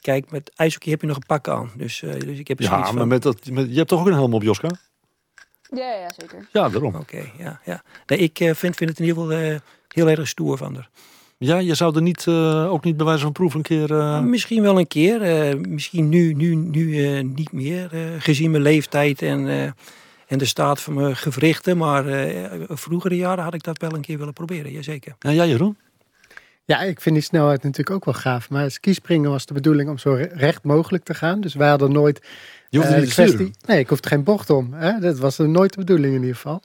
kijk, 0.00 0.30
met 0.30 0.52
ijshockey 0.54 0.90
heb 0.90 1.00
je 1.00 1.06
nog 1.06 1.16
een 1.16 1.26
pak 1.26 1.48
aan. 1.48 1.70
Dus, 1.76 2.02
dus 2.18 2.38
ik 2.38 2.48
heb 2.48 2.60
ja, 2.60 2.86
van... 2.86 2.94
maar 2.94 3.06
met 3.06 3.22
dat, 3.22 3.50
met, 3.50 3.68
je 3.70 3.76
hebt 3.76 3.88
toch 3.88 4.00
ook 4.00 4.06
een 4.06 4.12
helm 4.12 4.34
op, 4.34 4.42
Joska? 4.42 4.68
Ja, 5.74 5.92
ja, 5.92 6.10
zeker. 6.18 6.48
Ja, 6.52 6.68
daarom. 6.68 6.94
Oké, 6.94 6.98
okay, 6.98 7.32
ja, 7.38 7.60
ja. 7.64 7.82
Nee, 8.06 8.18
ik 8.18 8.40
uh, 8.40 8.54
vind, 8.54 8.76
vind 8.76 8.90
het 8.90 8.98
in 8.98 9.06
ieder 9.06 9.22
geval 9.22 9.40
uh, 9.40 9.56
heel 9.88 10.08
erg 10.08 10.28
stoer 10.28 10.56
van 10.56 10.74
haar. 10.74 10.88
Ja, 11.38 11.58
je 11.58 11.74
zou 11.74 11.96
er 11.96 12.02
niet, 12.02 12.26
uh, 12.26 12.72
ook 12.72 12.84
niet 12.84 12.96
bij 12.96 13.06
wijze 13.06 13.22
van 13.22 13.32
proef 13.32 13.54
een 13.54 13.62
keer... 13.62 13.94
Misschien 14.22 14.62
wel 14.62 14.78
een 14.78 14.86
keer. 14.86 15.20
misschien 15.68 16.08
nu, 16.08 16.32
nu, 16.34 16.54
nu 16.54 17.22
niet 17.22 17.52
meer. 17.52 17.90
gezien 18.18 18.50
mijn 18.50 18.62
leeftijd 18.62 19.22
en, 19.22 19.74
en 20.26 20.38
de 20.38 20.44
staat 20.44 20.80
van 20.80 20.94
mijn 20.94 21.16
gewrichten. 21.16 21.76
Maar 21.76 22.04
vroegere 22.68 23.16
jaren 23.16 23.44
had 23.44 23.54
ik 23.54 23.62
dat 23.62 23.78
wel 23.78 23.92
een 23.94 24.00
keer 24.00 24.18
willen 24.18 24.32
proberen, 24.32 24.72
jazeker. 24.72 25.14
En 25.18 25.34
jij 25.34 25.48
Jeroen? 25.48 25.76
Ja, 26.72 26.82
ik 26.82 27.00
vind 27.00 27.14
die 27.14 27.24
snelheid 27.24 27.62
natuurlijk 27.62 27.96
ook 27.96 28.04
wel 28.04 28.14
gaaf. 28.14 28.50
Maar 28.50 28.70
skispringen 28.70 29.30
was 29.30 29.46
de 29.46 29.54
bedoeling 29.54 29.88
om 29.88 29.98
zo 29.98 30.26
recht 30.32 30.64
mogelijk 30.64 31.04
te 31.04 31.14
gaan. 31.14 31.40
Dus 31.40 31.54
wij 31.54 31.68
hadden 31.68 31.92
nooit 31.92 32.20
je 32.68 32.78
hoeft 32.78 32.90
uh, 32.90 32.98
niet 32.98 33.12
kwestie... 33.12 33.50
Nee, 33.66 33.78
ik 33.78 33.88
hoefde 33.88 34.08
geen 34.08 34.22
bocht 34.22 34.50
om. 34.50 34.72
Hè? 34.72 34.98
Dat 34.98 35.18
was 35.18 35.38
nooit 35.38 35.72
de 35.72 35.78
bedoeling 35.78 36.14
in 36.14 36.20
ieder 36.20 36.34
geval. 36.34 36.62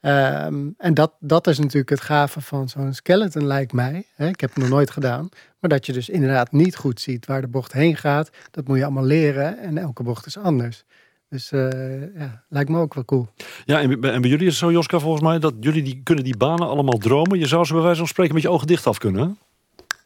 Ehm, 0.00 0.68
en 0.78 0.94
dat, 0.94 1.12
dat 1.20 1.46
is 1.46 1.58
natuurlijk 1.58 1.88
het 1.88 2.00
gave 2.00 2.40
van 2.40 2.68
zo'n 2.68 2.94
skeleton, 2.94 3.46
lijkt 3.46 3.72
mij. 3.72 4.06
Hè, 4.14 4.28
ik 4.28 4.40
heb 4.40 4.50
het 4.50 4.58
nog 4.58 4.68
nooit 4.68 4.90
gedaan. 4.90 5.28
Maar 5.60 5.70
dat 5.70 5.86
je 5.86 5.92
dus 5.92 6.08
inderdaad 6.08 6.52
niet 6.52 6.76
goed 6.76 7.00
ziet 7.00 7.26
waar 7.26 7.40
de 7.40 7.48
bocht 7.48 7.72
heen 7.72 7.96
gaat. 7.96 8.30
Dat 8.50 8.68
moet 8.68 8.76
je 8.78 8.84
allemaal 8.84 9.04
leren. 9.04 9.58
En 9.58 9.78
elke 9.78 10.02
bocht 10.02 10.26
is 10.26 10.38
anders. 10.38 10.84
Dus 11.28 11.52
uh, 11.52 12.16
ja, 12.18 12.42
lijkt 12.48 12.70
me 12.70 12.80
ook 12.80 12.94
wel 12.94 13.04
cool. 13.04 13.28
Ja, 13.64 13.80
en, 13.80 14.00
bij 14.00 14.20
jullie 14.20 14.46
is 14.46 14.46
het 14.46 14.54
zo, 14.54 14.70
Joska, 14.70 14.98
volgens 14.98 15.22
mij, 15.22 15.38
dat 15.38 15.54
jullie 15.60 15.82
die, 15.82 16.00
kunnen 16.04 16.24
die 16.24 16.36
banen 16.36 16.68
allemaal 16.68 16.98
dromen. 16.98 17.38
Je 17.38 17.46
zou 17.46 17.64
ze 17.64 17.72
bij 17.72 17.82
wijze 17.82 17.98
van 17.98 18.06
spreken 18.06 18.34
met 18.34 18.42
je 18.42 18.48
ogen 18.48 18.66
dicht 18.66 18.86
af 18.86 18.98
kunnen, 18.98 19.38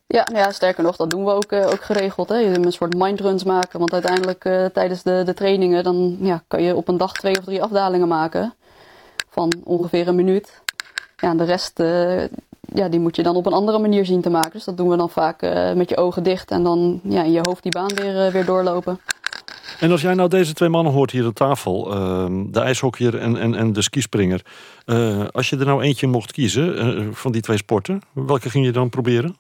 Ja, 0.06 0.24
nou 0.32 0.38
ja, 0.38 0.50
sterker 0.52 0.82
nog, 0.82 0.96
dat 0.96 1.10
doen 1.10 1.24
we 1.24 1.30
ook, 1.30 1.52
uh, 1.52 1.66
ook 1.66 1.82
geregeld. 1.82 2.28
Hè. 2.28 2.42
Een 2.42 2.72
soort 2.72 2.94
mindruns 2.94 3.44
maken. 3.44 3.78
Want 3.78 3.92
uiteindelijk 3.92 4.44
uh, 4.44 4.64
tijdens 4.66 5.02
de, 5.02 5.22
de 5.24 5.34
trainingen 5.34 5.84
dan, 5.84 6.16
ja, 6.20 6.42
kan 6.46 6.62
je 6.62 6.74
op 6.74 6.88
een 6.88 6.96
dag 6.96 7.12
twee 7.12 7.38
of 7.38 7.44
drie 7.44 7.62
afdalingen 7.62 8.08
maken. 8.08 8.54
Van 9.28 9.52
ongeveer 9.64 10.08
een 10.08 10.14
minuut. 10.14 10.62
Ja, 11.16 11.30
en 11.30 11.36
de 11.36 11.44
rest 11.44 11.78
ja, 12.74 12.88
die 12.88 13.00
moet 13.00 13.16
je 13.16 13.22
dan 13.22 13.36
op 13.36 13.46
een 13.46 13.52
andere 13.52 13.78
manier 13.78 14.04
zien 14.04 14.20
te 14.20 14.30
maken. 14.30 14.52
Dus 14.52 14.64
dat 14.64 14.76
doen 14.76 14.88
we 14.88 14.96
dan 14.96 15.10
vaak 15.10 15.40
met 15.74 15.88
je 15.88 15.96
ogen 15.96 16.22
dicht. 16.22 16.50
En 16.50 16.62
dan 16.62 17.00
ja, 17.02 17.22
in 17.22 17.32
je 17.32 17.40
hoofd 17.42 17.62
die 17.62 17.72
baan 17.72 17.94
weer, 17.94 18.32
weer 18.32 18.44
doorlopen. 18.44 19.00
En 19.78 19.90
als 19.90 20.00
jij 20.00 20.14
nou 20.14 20.28
deze 20.28 20.52
twee 20.52 20.68
mannen 20.68 20.92
hoort 20.92 21.10
hier 21.10 21.24
aan 21.24 21.32
tafel, 21.32 21.94
uh, 21.94 22.26
de 22.46 22.60
ijshockeyer 22.60 23.18
en, 23.18 23.36
en, 23.36 23.54
en 23.54 23.72
de 23.72 23.82
skispringer. 23.82 24.42
Uh, 24.86 25.24
als 25.32 25.50
je 25.50 25.56
er 25.56 25.66
nou 25.66 25.82
eentje 25.82 26.06
mocht 26.06 26.32
kiezen 26.32 26.98
uh, 26.98 27.08
van 27.12 27.32
die 27.32 27.42
twee 27.42 27.56
sporten, 27.56 28.02
welke 28.12 28.50
ging 28.50 28.64
je 28.64 28.72
dan 28.72 28.88
proberen? 28.88 29.36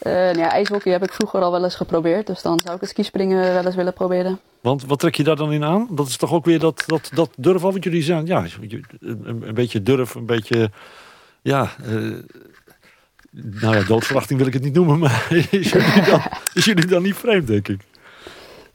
nou 0.00 0.38
ja, 0.38 0.50
ijshockey 0.50 0.92
heb 0.92 1.02
ik 1.02 1.12
vroeger 1.12 1.40
al 1.40 1.50
wel 1.50 1.64
eens 1.64 1.74
geprobeerd. 1.74 2.26
Dus 2.26 2.42
dan 2.42 2.60
zou 2.60 2.74
ik 2.74 2.80
het 2.80 2.90
skispringen 2.90 3.52
wel 3.52 3.64
eens 3.64 3.74
willen 3.74 3.92
proberen. 3.92 4.40
Want 4.60 4.84
wat 4.86 4.98
trek 4.98 5.14
je 5.14 5.22
daar 5.22 5.36
dan 5.36 5.52
in 5.52 5.64
aan? 5.64 5.88
Dat 5.90 6.06
is 6.08 6.16
toch 6.16 6.32
ook 6.32 6.44
weer 6.44 6.58
dat, 6.58 6.82
dat, 6.86 7.10
dat 7.14 7.30
durf 7.36 7.64
al 7.64 7.72
wat 7.72 7.84
jullie 7.84 8.02
zijn. 8.02 8.26
Ja, 8.26 8.44
een, 9.00 9.42
een 9.42 9.54
beetje 9.54 9.82
durf, 9.82 10.14
een 10.14 10.26
beetje... 10.26 10.70
Ja, 11.42 11.70
nou 13.30 13.76
ja, 13.76 13.82
doodverwachting 13.82 14.38
wil 14.38 14.48
ik 14.48 14.52
het 14.52 14.62
niet 14.62 14.74
noemen, 14.74 14.98
maar 14.98 15.26
is 15.50 15.70
jullie, 15.70 16.02
dan, 16.02 16.20
is 16.54 16.64
jullie 16.64 16.86
dan 16.86 17.02
niet 17.02 17.14
vreemd, 17.14 17.46
denk 17.46 17.68
ik? 17.68 17.80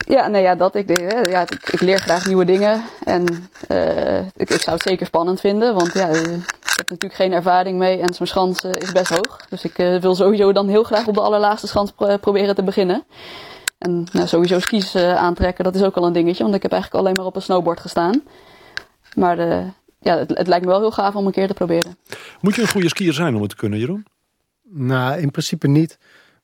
Ja, 0.07 0.27
nee, 0.27 0.41
ja, 0.41 0.55
dat. 0.55 0.75
Ik, 0.75 0.99
ja, 1.29 1.41
ik, 1.41 1.69
ik 1.71 1.81
leer 1.81 1.99
graag 1.99 2.25
nieuwe 2.25 2.45
dingen. 2.45 2.83
En 3.03 3.49
uh, 3.71 4.19
ik, 4.19 4.49
ik, 4.49 4.61
zou 4.61 4.75
het 4.75 4.87
zeker 4.87 5.05
spannend 5.05 5.39
vinden. 5.39 5.73
Want 5.73 5.93
ja, 5.93 6.07
ik 6.07 6.73
heb 6.75 6.89
natuurlijk 6.89 7.13
geen 7.13 7.33
ervaring 7.33 7.77
mee. 7.77 7.93
En 7.93 7.99
mijn 7.99 8.27
schans 8.27 8.63
uh, 8.63 8.71
is 8.71 8.91
best 8.91 9.09
hoog. 9.09 9.45
Dus 9.49 9.63
ik 9.63 9.77
uh, 9.77 10.01
wil 10.01 10.15
sowieso 10.15 10.51
dan 10.51 10.67
heel 10.67 10.83
graag 10.83 11.07
op 11.07 11.13
de 11.13 11.21
allerlaagste 11.21 11.67
schans 11.67 11.91
pro 11.91 12.17
proberen 12.17 12.55
te 12.55 12.63
beginnen. 12.63 13.03
En 13.77 14.07
nou, 14.11 14.27
sowieso 14.27 14.59
skis 14.59 14.95
aantrekken, 14.95 15.63
dat 15.63 15.75
is 15.75 15.83
ook 15.83 15.95
al 15.95 16.05
een 16.05 16.13
dingetje. 16.13 16.43
Want 16.43 16.55
ik 16.55 16.61
heb 16.61 16.71
eigenlijk 16.71 17.03
alleen 17.03 17.15
maar 17.15 17.25
op 17.25 17.35
een 17.35 17.41
snowboard 17.41 17.79
gestaan. 17.79 18.23
Maar 19.15 19.37
ja, 19.99 20.17
het, 20.17 20.37
het 20.37 20.47
lijkt 20.47 20.65
me 20.65 20.71
wel 20.71 20.79
heel 20.79 20.91
gaaf 20.91 21.15
om 21.15 21.25
een 21.25 21.31
keer 21.31 21.47
te 21.47 21.53
proberen. 21.53 21.97
Moet 22.41 22.55
je 22.55 22.61
een 22.61 22.67
goede 22.67 22.89
skier 22.89 23.13
zijn 23.13 23.35
om 23.35 23.41
het 23.41 23.49
te 23.49 23.55
kunnen, 23.55 23.79
Jeroen? 23.79 24.05
Nou, 24.63 25.19
in 25.19 25.31
principe 25.31 25.67
niet. 25.67 25.97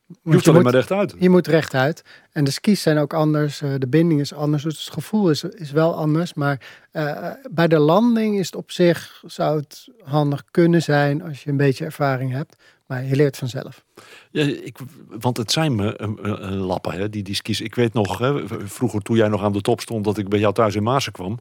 Je 0.07 0.33
hoeft 0.33 0.47
alleen 0.47 0.63
maar 0.63 0.73
rechtuit. 0.73 1.15
Je 1.19 1.29
moet 1.29 1.47
rechtuit. 1.47 2.03
En 2.31 2.43
de 2.43 2.51
skis 2.51 2.81
zijn 2.81 2.97
ook 2.97 3.13
anders. 3.13 3.61
Eh, 3.61 3.73
de 3.77 3.87
binding 3.87 4.19
is 4.19 4.33
anders. 4.33 4.63
Dus 4.63 4.85
het 4.85 4.93
gevoel 4.93 5.29
is, 5.29 5.43
is 5.43 5.71
wel 5.71 5.95
anders. 5.95 6.33
Maar 6.33 6.61
uh, 6.93 7.29
bij 7.51 7.67
de 7.67 7.79
landing 7.79 8.37
is 8.39 8.45
het 8.45 8.55
op 8.55 8.71
zich... 8.71 9.23
zou 9.25 9.59
het 9.59 9.87
handig 10.03 10.43
kunnen 10.51 10.81
zijn 10.81 11.21
als 11.21 11.43
je 11.43 11.49
een 11.49 11.57
beetje 11.57 11.85
ervaring 11.85 12.31
hebt. 12.31 12.55
Maar 12.85 13.03
je 13.03 13.15
leert 13.15 13.37
vanzelf. 13.37 13.83
Ja, 14.31 14.43
ik, 14.43 14.77
want 15.07 15.37
het 15.37 15.51
zijn 15.51 15.75
me 15.75 15.99
uh, 15.99 16.65
lappen, 16.65 16.93
hè, 16.93 17.09
die, 17.09 17.23
die 17.23 17.35
skis. 17.35 17.61
Ik 17.61 17.75
weet 17.75 17.93
nog, 17.93 18.17
hè, 18.17 18.47
vroeger 18.67 19.01
toen 19.01 19.15
jij 19.15 19.27
nog 19.27 19.43
aan 19.43 19.53
de 19.53 19.61
top 19.61 19.81
stond... 19.81 20.05
dat 20.05 20.17
ik 20.17 20.29
bij 20.29 20.39
jou 20.39 20.53
thuis 20.53 20.75
in 20.75 20.83
Maasen 20.83 21.11
kwam. 21.11 21.39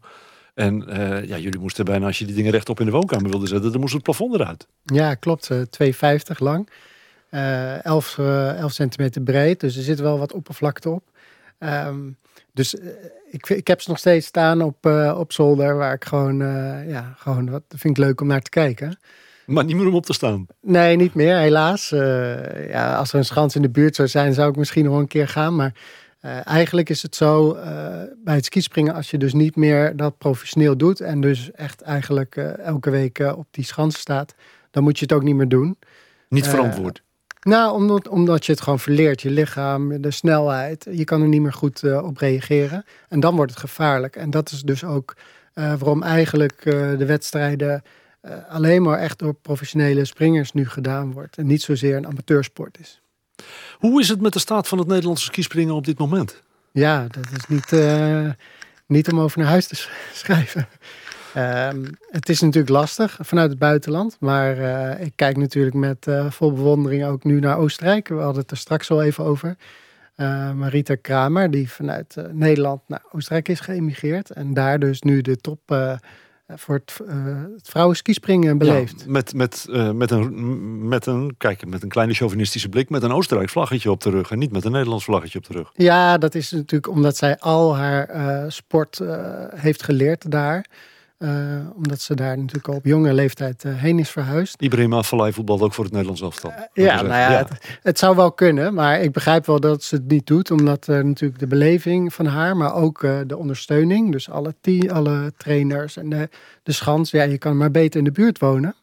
En 0.55 0.85
ja, 1.27 1.39
jullie 1.39 1.59
moesten 1.61 1.85
bijna, 1.85 2.07
als 2.07 2.19
je 2.19 2.25
die 2.25 2.35
dingen 2.35 2.53
rechtop 2.53 2.81
in 2.81 2.87
de 2.87 2.93
woonkamer 2.93 3.31
wilde 3.31 3.47
zetten... 3.47 3.71
dan 3.73 3.81
moest 3.81 3.95
het 3.95 4.03
plafond 4.03 4.35
eruit. 4.35 4.67
Ja, 4.83 5.15
klopt. 5.15 5.51
2,50 5.53 5.59
lang. 6.39 6.69
11, 7.31 8.17
uh, 8.19 8.59
11 8.59 8.73
centimeter 8.73 9.23
breed. 9.23 9.61
Dus 9.61 9.77
er 9.77 9.83
zit 9.83 10.01
wel 10.01 10.19
wat 10.19 10.33
oppervlakte 10.33 10.91
op. 10.91 11.03
Um, 11.59 12.17
dus 12.57 12.75
uh, 12.75 12.87
ik, 13.31 13.49
ik 13.49 13.67
heb 13.67 13.81
ze 13.81 13.89
nog 13.89 13.99
steeds 13.99 14.27
staan 14.27 14.63
op, 14.63 14.87
uh, 14.87 15.17
op 15.19 15.33
zolder, 15.33 15.77
waar 15.77 15.95
ik 15.95 16.05
gewoon, 16.05 16.41
uh, 16.41 16.89
ja, 16.89 17.15
gewoon 17.17 17.51
wat 17.51 17.63
vind 17.69 17.99
ik 17.99 18.05
leuk 18.05 18.21
om 18.21 18.27
naar 18.27 18.43
te 18.43 18.51
kijken. 18.51 18.99
Maar 19.47 19.65
niet 19.65 19.77
meer 19.77 19.87
om 19.87 19.95
op 19.95 20.07
te 20.07 20.13
staan? 20.13 20.47
Nee, 20.61 20.97
niet 20.97 21.15
meer, 21.15 21.37
helaas. 21.37 21.89
ja, 22.69 22.97
als 22.97 23.13
er 23.13 23.19
een 23.19 23.25
schans 23.25 23.57
in 23.57 23.63
de 23.63 23.71
buurt 23.71 23.95
zou 23.95 24.09
zijn, 24.09 24.35
zou 24.35 24.51
ik 24.51 24.57
misschien 24.57 24.85
nog 24.85 24.99
een 24.99 25.07
keer 25.07 25.29
gaan. 25.29 25.57
Maar 25.57 25.73
eigenlijk 26.45 26.89
is 26.89 27.03
het 27.03 27.15
zo 27.15 27.53
bij 28.25 28.35
het 28.35 28.45
skispringen, 28.45 28.95
als 28.95 29.11
je 29.11 29.19
dus 29.19 29.33
niet 29.33 29.57
meer 29.57 29.97
dat 29.97 30.19
professioneel 30.19 30.77
doet 30.77 31.01
en 31.01 31.21
dus 31.21 31.51
echt 31.53 31.81
eigenlijk 31.81 32.37
elke 32.37 32.91
week 32.91 33.19
op 33.19 33.47
die 33.51 33.65
schans 33.65 33.99
staat, 33.99 34.35
dan 34.71 34.83
moet 34.83 34.99
je 34.99 35.05
het 35.05 35.15
ook 35.15 35.23
niet 35.23 35.37
meer 35.37 35.49
doen. 35.49 35.79
Niet 36.29 36.49
verantwoord? 36.49 37.03
Nou, 37.47 37.73
omdat, 37.73 38.09
omdat 38.09 38.47
je 38.47 38.53
het 38.53 38.61
gewoon 38.61 38.79
verleert, 38.79 39.23
je 39.23 39.31
lichaam, 39.31 40.01
de 40.01 40.11
snelheid. 40.11 40.87
Je 40.91 41.05
kan 41.05 41.23
er 41.23 41.29
niet 41.29 41.41
meer 41.41 41.53
goed 41.53 41.83
uh, 41.83 42.05
op 42.05 42.17
reageren. 42.17 42.85
En 43.09 43.21
dan 43.21 43.37
wordt 43.37 43.51
het 43.51 43.61
gevaarlijk. 43.61 44.17
En 44.17 44.31
dat 44.31 44.51
is 44.51 44.63
dus 44.63 44.85
ook 44.85 45.17
uh, 45.55 45.65
waarom 45.79 46.03
eigenlijk 46.03 46.65
uh, 46.65 46.73
de 46.99 47.07
wedstrijden 47.07 47.83
alleen 48.49 48.83
maar 48.83 48.99
echt 48.99 49.19
door 49.19 49.35
professionele 49.35 50.05
springers 50.05 50.53
nu 50.53 50.69
gedaan 50.69 51.13
wordt. 51.13 51.37
En 51.37 51.47
niet 51.47 51.63
zozeer 51.63 51.97
een 51.97 52.07
amateursport 52.07 52.79
is. 52.81 53.01
Hoe 53.79 54.01
is 54.01 54.09
het 54.09 54.21
met 54.21 54.33
de 54.33 54.39
staat 54.39 54.69
van 54.69 54.79
het 54.79 54.87
Nederlandse 54.87 55.25
skispringen 55.25 55.75
op 55.75 55.85
dit 55.85 55.99
moment? 55.99 56.43
Ja, 56.73 57.07
dat 57.11 57.27
is 57.37 57.47
niet, 57.47 57.83
niet 58.87 59.13
om 59.13 59.21
over 59.21 59.39
naar 59.39 59.49
huis 59.49 59.67
te 59.67 59.87
schrijven. 60.13 60.69
Um, 61.37 61.85
het 62.11 62.29
is 62.29 62.41
natuurlijk 62.41 62.73
lastig 62.73 63.19
vanuit 63.21 63.51
het 63.51 63.59
buitenland. 63.59 64.17
Maar 64.21 64.59
uh, 64.59 65.07
ik 65.07 65.13
kijk 65.15 65.37
natuurlijk 65.37 65.75
met 65.75 66.07
uh, 66.09 66.31
vol 66.31 66.53
bewondering 66.53 67.05
ook 67.05 67.25
nu 67.25 67.41
naar 67.41 67.59
Oostenrijk. 67.59 68.09
We 68.09 68.15
hadden 68.15 68.43
het 68.43 68.51
er 68.51 68.57
straks 68.57 68.91
al 68.91 69.03
even 69.03 69.25
over. 69.25 69.57
Uh, 70.17 70.53
Marita 70.53 70.95
Kramer, 70.95 71.51
die 71.51 71.71
vanuit 71.71 72.17
Nederland 72.33 72.81
naar 72.87 73.03
Oostenrijk 73.13 73.49
is 73.49 73.61
geëmigreerd. 73.61 74.31
En 74.31 74.55
daar 74.55 74.79
dus 74.79 75.03
nu 75.03 75.21
de 75.21 75.37
top 75.37 75.61
voor 76.49 76.75
het, 76.75 77.01
het 77.57 77.69
vrouwenskispringen 77.69 78.59
beleeft. 78.59 79.01
Ja, 79.01 79.11
met, 79.11 79.35
met, 79.35 79.67
met, 79.95 80.11
een, 80.11 80.89
met, 80.89 81.07
een, 81.07 81.35
kijk, 81.39 81.67
met 81.67 81.83
een 81.83 81.89
kleine 81.89 82.15
chauvinistische 82.15 82.69
blik. 82.69 82.91
Met 82.91 83.03
een 83.03 83.13
Oostenrijk 83.13 83.51
vlaggetje 83.51 83.91
op 83.91 84.03
de 84.03 84.11
rug. 84.11 84.31
En 84.31 84.39
niet 84.39 84.53
met 84.53 84.65
een 84.65 84.73
Nederlands 84.73 85.05
vlaggetje 85.05 85.39
op 85.39 85.47
de 85.47 85.53
rug. 85.53 85.71
Ja, 85.75 86.19
dat 86.19 86.35
is 86.35 86.51
natuurlijk 86.51 86.93
omdat 86.93 87.17
zij 87.17 87.39
al 87.39 87.77
haar 87.77 88.53
sport 88.53 89.01
heeft 89.55 89.83
geleerd 89.83 90.31
daar. 90.31 90.67
Uh, 91.19 91.31
omdat 91.75 92.01
ze 92.01 92.15
daar 92.15 92.37
natuurlijk 92.37 92.69
al 92.69 92.75
op 92.75 92.85
jonge 92.85 93.13
leeftijd 93.13 93.65
uh, 93.65 93.75
heen 93.75 93.99
is 93.99 94.11
verhuisd. 94.11 94.63
Ibrahim 94.63 94.95
Afellay 94.95 95.33
voetbalt 95.33 95.61
ook 95.63 95.75
voor 95.75 95.85
het 95.85 95.93
Nederlands 95.93 96.23
elftal. 96.23 96.51
Uh, 96.51 96.85
ja, 96.87 96.95
nou 96.95 97.09
ja, 97.09 97.31
ja. 97.31 97.39
Het, 97.39 97.79
het, 97.83 97.99
zou 97.99 98.17
wel 98.17 98.33
kunnen. 98.33 98.75
Maar 98.75 99.01
ik 99.01 99.13
begrijp 99.13 99.47
wel 99.47 99.61
dat 99.61 99.83
ze 99.83 99.95
het 99.95 100.09
niet 100.09 100.27
doet. 100.27 100.51
Omdat 100.51 100.87
natuurlijk 100.87 101.39
de 101.39 101.47
beleving 101.47 102.15
van 102.15 102.27
haar, 102.27 102.57
maar 102.57 102.75
ook 102.75 103.01
de 103.27 103.37
ondersteuning. 103.37 104.13
Dus 104.13 104.31
alle, 104.31 104.55
alle 104.87 105.33
trainers 105.37 105.97
en 105.97 106.09
de, 106.09 106.29
de 106.63 106.73
schans. 106.73 107.11
Ja, 107.11 107.23
je 107.23 107.39
kan 107.39 107.57
maar 107.57 107.71
beter 107.71 107.99
in 107.99 108.05
de 108.05 108.13
buurt 108.13 108.39
wonen 108.39 108.75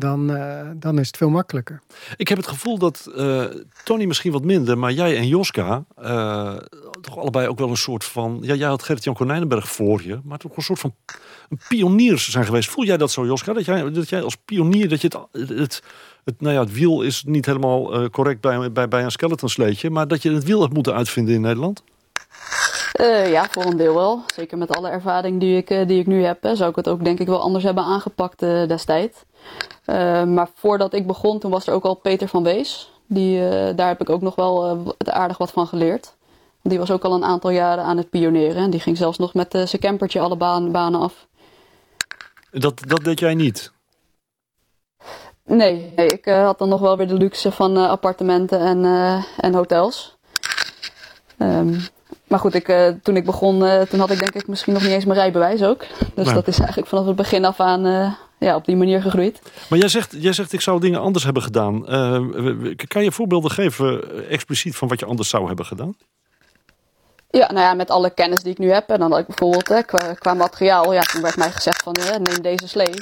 dan, 0.00 0.30
uh, 0.30 0.68
dan 0.76 0.98
is 0.98 1.06
het 1.06 1.16
veel 1.16 1.30
makkelijker. 1.30 1.80
Ik 2.16 2.28
heb 2.28 2.38
het 2.38 2.46
gevoel 2.46 2.78
dat 2.78 3.10
uh, 3.16 3.44
Tony 3.84 4.04
misschien 4.04 4.32
wat 4.32 4.44
minder, 4.44 4.78
maar 4.78 4.92
jij 4.92 5.16
en 5.16 5.26
Joska 5.26 5.84
uh, 6.02 6.56
toch 7.00 7.18
allebei 7.18 7.48
ook 7.48 7.58
wel 7.58 7.68
een 7.68 7.76
soort 7.76 8.04
van. 8.04 8.38
Ja, 8.42 8.54
jij 8.54 8.68
had 8.68 8.82
Gert-Jan 8.82 9.14
Konijnenberg 9.14 9.70
voor 9.70 10.02
je, 10.02 10.20
maar 10.24 10.38
toch 10.38 10.56
een 10.56 10.62
soort 10.62 10.78
van 10.78 10.94
pioniers 11.68 12.30
zijn 12.30 12.44
geweest. 12.44 12.70
Voel 12.70 12.84
jij 12.84 12.96
dat 12.96 13.10
zo, 13.10 13.26
Joska? 13.26 13.52
Dat 13.52 13.64
jij, 13.64 13.92
dat 13.92 14.08
jij 14.08 14.22
als 14.22 14.36
pionier, 14.44 14.88
dat 14.88 15.00
je 15.00 15.08
het, 15.32 15.48
het, 15.48 15.82
het, 16.24 16.40
nou 16.40 16.54
ja, 16.54 16.60
het 16.60 16.72
wiel 16.72 17.02
is 17.02 17.24
niet 17.26 17.46
helemaal 17.46 18.10
correct 18.10 18.40
bij, 18.40 18.72
bij, 18.72 18.88
bij 18.88 19.04
een 19.04 19.10
skeletonsleetje, 19.10 19.90
maar 19.90 20.08
dat 20.08 20.22
je 20.22 20.32
het 20.32 20.44
wiel 20.44 20.60
hebt 20.60 20.74
moeten 20.74 20.94
uitvinden 20.94 21.34
in 21.34 21.40
Nederland? 21.40 21.82
Uh, 22.98 23.30
ja, 23.30 23.46
voor 23.50 23.64
een 23.64 23.76
deel 23.76 23.94
wel. 23.94 24.22
Zeker 24.34 24.58
met 24.58 24.76
alle 24.76 24.88
ervaring 24.88 25.40
die 25.40 25.56
ik, 25.56 25.70
uh, 25.70 25.86
die 25.86 26.00
ik 26.00 26.06
nu 26.06 26.24
heb, 26.24 26.42
hè, 26.42 26.54
zou 26.54 26.70
ik 26.70 26.76
het 26.76 26.88
ook 26.88 27.04
denk 27.04 27.18
ik 27.18 27.26
wel 27.26 27.40
anders 27.40 27.64
hebben 27.64 27.84
aangepakt 27.84 28.42
uh, 28.42 28.68
destijds. 28.68 29.24
maar 30.26 30.48
voordat 30.54 30.94
ik 30.94 31.06
begon, 31.06 31.38
toen 31.38 31.50
was 31.50 31.66
er 31.66 31.74
ook 31.74 31.84
al 31.84 31.94
Peter 31.94 32.28
van 32.28 32.42
Wees. 32.42 32.92
Die, 33.06 33.40
daar 33.74 33.88
heb 33.88 34.00
ik 34.00 34.10
ook 34.10 34.20
nog 34.20 34.34
wel 34.34 34.96
aardig 34.98 35.38
wat 35.38 35.50
van 35.50 35.66
geleerd. 35.66 36.14
Die 36.62 36.78
was 36.78 36.90
ook 36.90 37.04
al 37.04 37.14
een 37.14 37.24
aantal 37.24 37.50
jaren 37.50 37.84
aan 37.84 37.96
het 37.96 38.10
pioneren. 38.10 38.62
En 38.62 38.70
die 38.70 38.80
ging 38.80 38.96
zelfs 38.96 39.18
nog 39.18 39.34
met 39.34 39.50
zijn 39.50 39.80
campertje 39.80 40.20
alle 40.20 40.36
baan, 40.36 40.72
banen 40.72 41.00
af. 41.00 41.26
Dat, 42.50 42.82
dat 42.86 43.04
deed 43.04 43.18
jij 43.20 43.34
niet? 43.34 43.72
Nee, 45.44 45.92
nee 45.96 46.06
ik 46.06 46.24
had 46.24 46.58
dan 46.58 46.68
nog 46.68 46.80
wel 46.80 46.96
weer 46.96 47.08
de 47.08 47.14
luxe 47.14 47.52
van 47.52 47.76
appartementen 47.76 48.60
en, 48.60 48.84
en 49.36 49.54
hotels. 49.54 50.18
Um, 51.38 51.80
maar 52.30 52.38
goed, 52.38 52.54
ik, 52.54 52.68
uh, 52.68 52.88
toen 53.02 53.16
ik 53.16 53.24
begon, 53.24 53.62
uh, 53.62 53.80
toen 53.80 54.00
had 54.00 54.10
ik 54.10 54.18
denk 54.18 54.34
ik 54.34 54.46
misschien 54.46 54.72
nog 54.72 54.82
niet 54.82 54.90
eens 54.90 55.04
mijn 55.04 55.18
rijbewijs 55.18 55.62
ook. 55.62 55.84
Dus 56.14 56.32
dat 56.32 56.48
is 56.48 56.58
eigenlijk 56.58 56.88
vanaf 56.88 57.06
het 57.06 57.16
begin 57.16 57.44
af 57.44 57.60
aan 57.60 57.86
uh, 57.86 58.12
ja, 58.38 58.56
op 58.56 58.64
die 58.64 58.76
manier 58.76 59.02
gegroeid. 59.02 59.40
Maar 59.68 59.78
jij 59.78 59.88
zegt, 59.88 60.14
jij 60.18 60.32
zegt 60.32 60.52
ik 60.52 60.60
zou 60.60 60.80
dingen 60.80 61.00
anders 61.00 61.24
hebben 61.24 61.42
gedaan. 61.42 61.84
kan 62.88 63.04
je 63.04 63.12
voorbeelden 63.12 63.50
geven 63.50 64.02
expliciet 64.28 64.76
van 64.76 64.88
wat 64.88 65.00
je 65.00 65.06
anders 65.06 65.28
zou 65.28 65.46
hebben 65.46 65.64
gedaan? 65.64 65.94
Ja, 67.30 67.52
nou 67.52 67.60
ja, 67.60 67.74
met 67.74 67.90
alle 67.90 68.10
kennis 68.10 68.42
die 68.42 68.52
ik 68.52 68.58
nu 68.58 68.70
heb. 68.72 68.88
En 68.88 68.98
dan 68.98 69.10
had 69.10 69.20
ik 69.20 69.26
bijvoorbeeld 69.26 69.68
hè, 69.68 69.82
qua, 69.82 70.14
qua 70.14 70.34
materiaal. 70.34 70.92
Ja, 70.92 71.00
toen 71.00 71.22
werd 71.22 71.36
mij 71.36 71.50
gezegd 71.50 71.82
van 71.82 71.96
neem 72.22 72.42
deze 72.42 72.68
slee. 72.68 72.94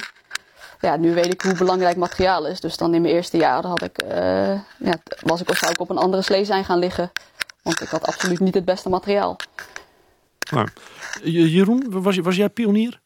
Ja, 0.79 0.95
nu 0.95 1.13
weet 1.13 1.33
ik 1.33 1.41
hoe 1.41 1.53
belangrijk 1.53 1.97
materiaal 1.97 2.47
is. 2.47 2.59
Dus 2.59 2.77
dan 2.77 2.93
in 2.93 3.01
mijn 3.01 3.13
eerste 3.13 3.37
jaar 3.37 3.65
had 3.65 3.81
ik, 3.81 3.97
eh, 3.97 4.53
ja, 4.77 4.93
was 5.21 5.41
ik 5.41 5.49
of 5.49 5.57
zou 5.57 5.71
ik 5.71 5.79
op 5.79 5.89
een 5.89 5.97
andere 5.97 6.21
slee 6.21 6.45
zijn 6.45 6.65
gaan 6.65 6.79
liggen. 6.79 7.11
Want 7.69 7.81
ik 7.81 7.87
had 7.87 8.07
absoluut 8.07 8.39
niet 8.39 8.53
het 8.53 8.65
beste 8.65 8.89
materiaal. 8.89 9.35
Nou, 10.51 10.67
Jeroen, 11.23 12.01
was, 12.01 12.17
was 12.17 12.35
jij 12.35 12.49
pionier? 12.49 12.99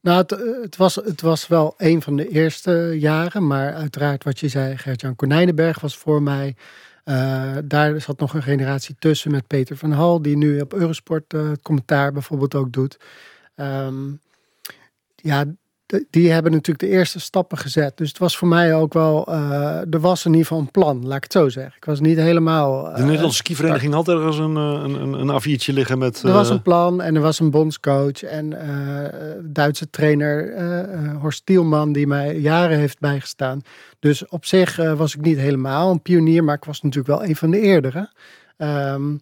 Nou, 0.00 0.18
het, 0.18 0.32
eh, 0.32 0.62
het, 0.62 0.76
was, 0.76 0.94
het 0.94 1.20
was 1.20 1.46
wel 1.46 1.74
een 1.76 2.02
van 2.02 2.16
de 2.16 2.28
eerste 2.28 2.96
jaren. 2.98 3.46
Maar 3.46 3.74
uiteraard 3.74 4.24
wat 4.24 4.38
je 4.38 4.48
zei, 4.48 4.76
Gert-Jan 4.76 5.16
Konijnenberg 5.16 5.80
was 5.80 5.96
voor 5.96 6.22
mij. 6.22 6.56
Eh, 7.04 7.56
daar 7.64 8.00
zat 8.00 8.20
nog 8.20 8.34
een 8.34 8.42
generatie 8.42 8.96
tussen 8.98 9.30
met 9.30 9.46
Peter 9.46 9.76
van 9.76 9.92
Hal. 9.92 10.22
Die 10.22 10.36
nu 10.36 10.60
op 10.60 10.72
Eurosport 10.72 11.34
eh, 11.34 11.48
het 11.48 11.62
commentaar 11.62 12.12
bijvoorbeeld 12.12 12.54
ook 12.54 12.72
doet. 12.72 12.98
Ehm, 13.54 14.12
ja, 15.14 15.44
die 16.10 16.30
hebben 16.30 16.52
natuurlijk 16.52 16.78
de 16.78 16.88
eerste 16.88 17.20
stappen 17.20 17.58
gezet. 17.58 17.96
Dus 17.96 18.08
het 18.08 18.18
was 18.18 18.36
voor 18.36 18.48
mij 18.48 18.74
ook 18.74 18.92
wel... 18.92 19.26
eh, 19.26 19.94
er 19.94 20.00
was 20.00 20.24
in 20.24 20.30
ieder 20.30 20.46
geval 20.46 20.62
een 20.62 20.70
plan, 20.70 21.06
laat 21.06 21.16
ik 21.16 21.22
het 21.22 21.32
zo 21.32 21.48
zeggen. 21.48 21.74
Ik 21.76 21.84
was 21.84 22.00
niet 22.00 22.18
helemaal... 22.18 22.82
De 22.82 22.90
eh, 22.90 23.04
Nederlandse 23.04 23.36
skivereniging 23.36 23.94
had 23.94 24.08
ergens 24.08 24.38
een, 24.38 24.56
eh, 24.56 24.62
een, 24.62 24.94
een, 24.94 25.28
een 25.28 25.40
A4'tje 25.40 25.72
liggen 25.74 25.98
met... 25.98 26.22
er 26.22 26.32
was 26.32 26.50
een 26.50 26.62
plan 26.62 27.00
en 27.00 27.14
er 27.14 27.22
was 27.22 27.40
een 27.40 27.50
bondscoach 27.50 28.22
en 28.22 28.58
Duitse 29.42 29.90
trainer 29.90 30.54
Horst 31.20 31.46
Tielman 31.46 31.92
die 31.92 32.06
mij 32.06 32.38
jaren 32.38 32.78
heeft 32.78 32.98
bijgestaan. 32.98 33.62
Dus 33.98 34.26
op 34.28 34.44
zich 34.44 34.76
was 34.76 35.14
ik 35.14 35.20
niet 35.20 35.38
helemaal 35.38 35.90
een 35.90 36.02
pionier, 36.02 36.44
maar 36.44 36.54
ik 36.54 36.64
was 36.64 36.82
natuurlijk 36.82 37.18
wel 37.18 37.28
een 37.28 37.36
van 37.36 37.50
de 37.50 37.60
eerdere. 37.60 38.10
Ehm, 38.56 39.16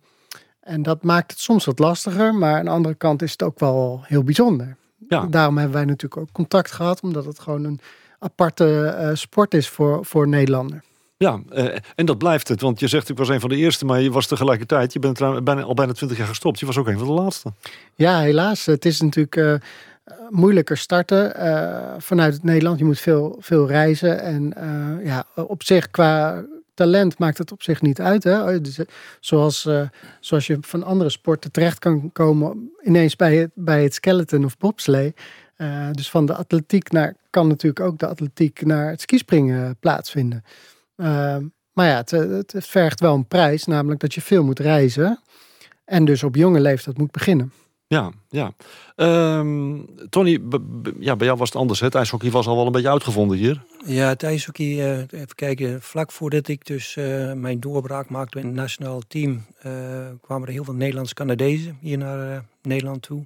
en 0.60 0.82
dat 0.82 1.02
maakt 1.02 1.30
het 1.30 1.40
soms 1.40 1.64
wat 1.64 1.78
lastiger, 1.78 2.34
maar 2.34 2.58
aan 2.58 2.64
de 2.64 2.70
andere 2.70 2.94
kant 2.94 3.22
is 3.22 3.32
het 3.32 3.42
ook 3.42 3.58
wel 3.58 4.00
heel 4.04 4.22
bijzonder. 4.22 4.76
Ja. 5.08 5.26
Daarom 5.26 5.56
hebben 5.56 5.76
wij 5.76 5.84
natuurlijk 5.84 6.20
ook 6.20 6.32
contact 6.32 6.72
gehad, 6.72 7.00
omdat 7.00 7.24
het 7.24 7.38
gewoon 7.38 7.64
een 7.64 7.80
aparte 8.18 8.84
eh, 8.84 9.14
sport 9.14 9.54
is 9.54 9.68
voor, 9.68 10.04
voor 10.04 10.28
Nederlander. 10.28 10.82
Ja, 11.16 11.40
eh, 11.50 11.76
en 11.94 12.06
dat 12.06 12.18
blijft 12.18 12.48
het. 12.48 12.60
Want 12.60 12.80
je 12.80 12.88
zegt, 12.88 13.08
ik 13.08 13.16
was 13.16 13.28
een 13.28 13.40
van 13.40 13.48
de 13.48 13.56
eerste, 13.56 13.84
maar 13.84 14.00
je 14.00 14.10
was 14.10 14.26
tegelijkertijd... 14.26 14.92
Je 14.92 14.98
bent 14.98 15.44
bijna, 15.44 15.62
al 15.62 15.74
bijna 15.74 15.92
twintig 15.92 16.18
jaar 16.18 16.26
gestopt. 16.26 16.60
Je 16.60 16.66
was 16.66 16.76
ook 16.76 16.86
een 16.86 16.98
van 16.98 17.06
de 17.06 17.12
laatste. 17.12 17.52
Ja, 17.94 18.20
helaas. 18.20 18.66
Het 18.66 18.84
is 18.84 19.00
natuurlijk 19.00 19.36
eh, 19.36 19.54
moeilijker 20.28 20.76
starten 20.76 21.32
vanuit 21.98 22.32
het 22.32 22.42
Nederland. 22.42 22.78
Je 22.78 22.84
moet 22.84 23.00
veel, 23.00 23.36
veel 23.40 23.66
reizen. 23.66 24.20
En 24.20 24.54
ja, 25.04 25.24
op 25.34 25.62
zich 25.62 25.90
qua 25.90 26.44
talent 26.78 27.18
maakt 27.18 27.38
het 27.38 27.52
op 27.52 27.62
zich 27.62 27.82
niet 27.82 28.00
uit. 28.00 28.24
Hè? 28.24 28.60
Dus, 28.60 28.78
eh, 28.78 28.86
zoals, 29.20 29.66
eh, 29.66 29.88
zoals 30.20 30.46
je 30.46 30.58
van 30.60 30.82
andere 30.82 31.10
sporten 31.10 31.52
terecht 31.52 31.78
kan 31.78 32.12
komen 32.12 32.72
ineens 32.82 33.16
bij 33.16 33.36
het, 33.36 33.50
bij 33.54 33.82
het 33.82 33.94
skeleton 33.94 34.44
of 34.44 34.56
bobslee. 34.56 35.14
Eh, 35.58 35.90
dus 35.92 36.10
van 36.10 36.26
de 36.26 36.34
atletiek 36.34 36.92
naar 36.92 37.14
kan 37.30 37.48
natuurlijk 37.48 37.80
ook 37.80 37.98
de 37.98 38.06
atletiek 38.06 38.64
naar 38.64 38.90
het 38.90 39.00
skispringen 39.00 39.76
plaatsvinden. 39.80 40.44
Eh, 40.96 41.36
maar 41.72 41.86
ja, 41.86 41.96
het, 41.96 42.52
het 42.52 42.66
vergt 42.66 43.00
wel 43.00 43.14
een 43.14 43.26
prijs, 43.26 43.64
namelijk 43.64 44.00
dat 44.00 44.14
je 44.14 44.20
veel 44.20 44.44
moet 44.44 44.58
reizen. 44.58 45.20
En 45.84 46.04
dus 46.04 46.22
op 46.22 46.34
jonge 46.34 46.60
leeftijd 46.60 46.98
moet 46.98 47.10
beginnen. 47.10 47.52
Ja, 47.88 48.10
ja. 48.28 48.52
Ehm, 48.96 49.76
Tony, 50.10 50.38
ja, 51.00 51.16
bij 51.16 51.26
jou 51.26 51.38
was 51.38 51.48
het 51.48 51.58
anders. 51.58 51.80
hè? 51.80 51.86
Het 51.86 51.94
ijshockey 51.94 52.30
was 52.30 52.46
al 52.46 52.56
wel 52.56 52.66
een 52.66 52.72
beetje 52.72 52.90
uitgevonden 52.90 53.36
hier. 53.38 53.62
Ja, 53.86 54.08
het 54.08 54.22
ijshockey, 54.22 54.66
eh, 54.66 54.98
even 55.20 55.34
kijken, 55.34 55.82
vlak 55.82 56.12
voordat 56.12 56.48
ik 56.48 56.66
dus 56.66 56.96
eh, 56.96 57.32
mijn 57.32 57.60
doorbraak 57.60 58.08
maakte 58.08 58.38
in 58.38 58.46
het 58.46 58.54
nationale 58.54 59.02
team, 59.08 59.44
eh, 59.58 59.72
kwamen 60.20 60.46
er 60.46 60.52
heel 60.52 60.64
veel 60.64 60.74
Nederlandse 60.74 61.14
Canadezen 61.14 61.78
hier 61.80 61.98
naar 61.98 62.44
Nederland 62.62 63.02
toe. 63.02 63.24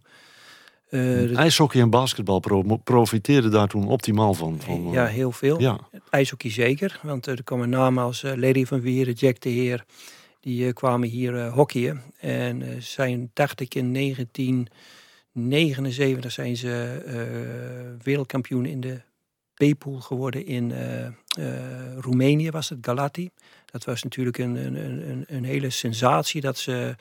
De- 0.91 1.33
IJshockey 1.37 1.81
en 1.81 1.91
basketbal 1.91 2.41
pro 2.41 2.63
profiteerden 2.85 3.51
daar 3.51 3.69
toen 3.69 3.89
optimaal 3.89 4.35
van. 4.35 4.61
van 4.61 4.89
ja, 4.91 5.07
heel 5.07 5.33
veel. 5.33 5.61
ja. 5.61 5.79
IJshockey 6.11 6.51
zeker, 6.51 7.01
want 7.03 7.27
er 7.27 7.45
komen 7.45 7.69
namen 7.69 8.05
als 8.05 8.23
Lady 8.23 8.65
van 8.65 8.81
Wieren, 8.81 9.15
Jack 9.15 9.41
de 9.41 9.49
Heer, 9.49 9.85
die 10.43 10.67
eh, 10.67 10.73
kwamen 10.73 11.09
hier 11.09 11.39
eh, 11.39 11.53
hockeyen. 11.53 12.03
En 12.21 12.63
eh, 12.63 12.69
zijn, 12.81 13.31
dacht 13.35 13.61
ik, 13.61 13.75
in 13.75 13.93
1979 13.93 16.33
zijn 16.33 16.57
ze 16.57 17.01
wereldkampioen 18.03 18.67
in 18.67 18.81
de 18.81 19.01
B-pool 19.55 20.01
geworden 20.01 20.47
in 20.47 20.73
Roemenië, 21.99 22.51
was 22.51 22.69
het, 22.69 22.79
Galati. 22.83 23.31
Dat 23.67 23.85
was 23.85 24.03
natuurlijk 24.03 24.39
een, 24.39 24.55
een, 24.55 24.75
een, 25.11 25.25
een 25.27 25.45
hele 25.45 25.71
sensatie 25.71 26.41
dat 26.41 26.59
ze 26.59 26.95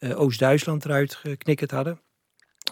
Oost-Duitsland 0.00 0.84
eruit 0.84 1.14
geknikkerd 1.14 1.70
hadden. 1.70 2.00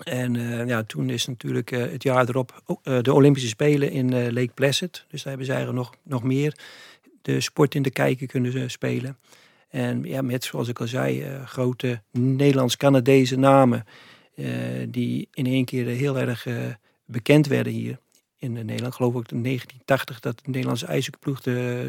En 0.02 0.34
ja, 0.66 0.82
toen 0.82 1.10
is 1.10 1.26
natuurlijk 1.26 1.70
het 1.70 2.02
jaar 2.02 2.28
erop 2.28 2.80
de 2.82 3.12
Olympische 3.12 3.48
Spelen 3.48 3.90
in 3.90 4.32
Lake 4.32 4.52
Placid. 4.54 5.04
Dus 5.08 5.22
daar 5.22 5.28
hebben 5.28 5.46
ze 5.46 5.52
eigenlijk 5.52 5.84
nog, 5.84 5.94
nog 6.02 6.22
meer 6.22 6.58
de 7.22 7.40
sport 7.40 7.74
in 7.74 7.82
de 7.82 7.90
kijker 7.90 8.26
kunnen 8.26 8.70
spelen. 8.70 9.18
En 9.76 10.04
ja, 10.04 10.22
met, 10.22 10.44
zoals 10.44 10.68
ik 10.68 10.80
al 10.80 10.86
zei, 10.86 11.22
eh, 11.22 11.46
grote 11.46 12.02
Nederlands-Canadese 12.10 13.36
namen. 13.36 13.84
eh, 14.34 14.44
die 14.88 15.28
in 15.32 15.46
één 15.46 15.64
keer 15.64 15.86
heel 15.86 16.18
erg 16.18 16.46
eh, 16.46 16.54
bekend 17.04 17.46
werden 17.46 17.72
hier 17.72 17.98
in 18.38 18.52
Nederland. 18.52 18.86
Ik 18.86 18.92
geloof 18.92 19.14
ook 19.14 19.30
in 19.30 19.42
1980 19.42 20.20
dat 20.20 20.36
de 20.36 20.50
Nederlandse 20.50 20.86
ijzerploeg 20.86 21.40
de, 21.40 21.88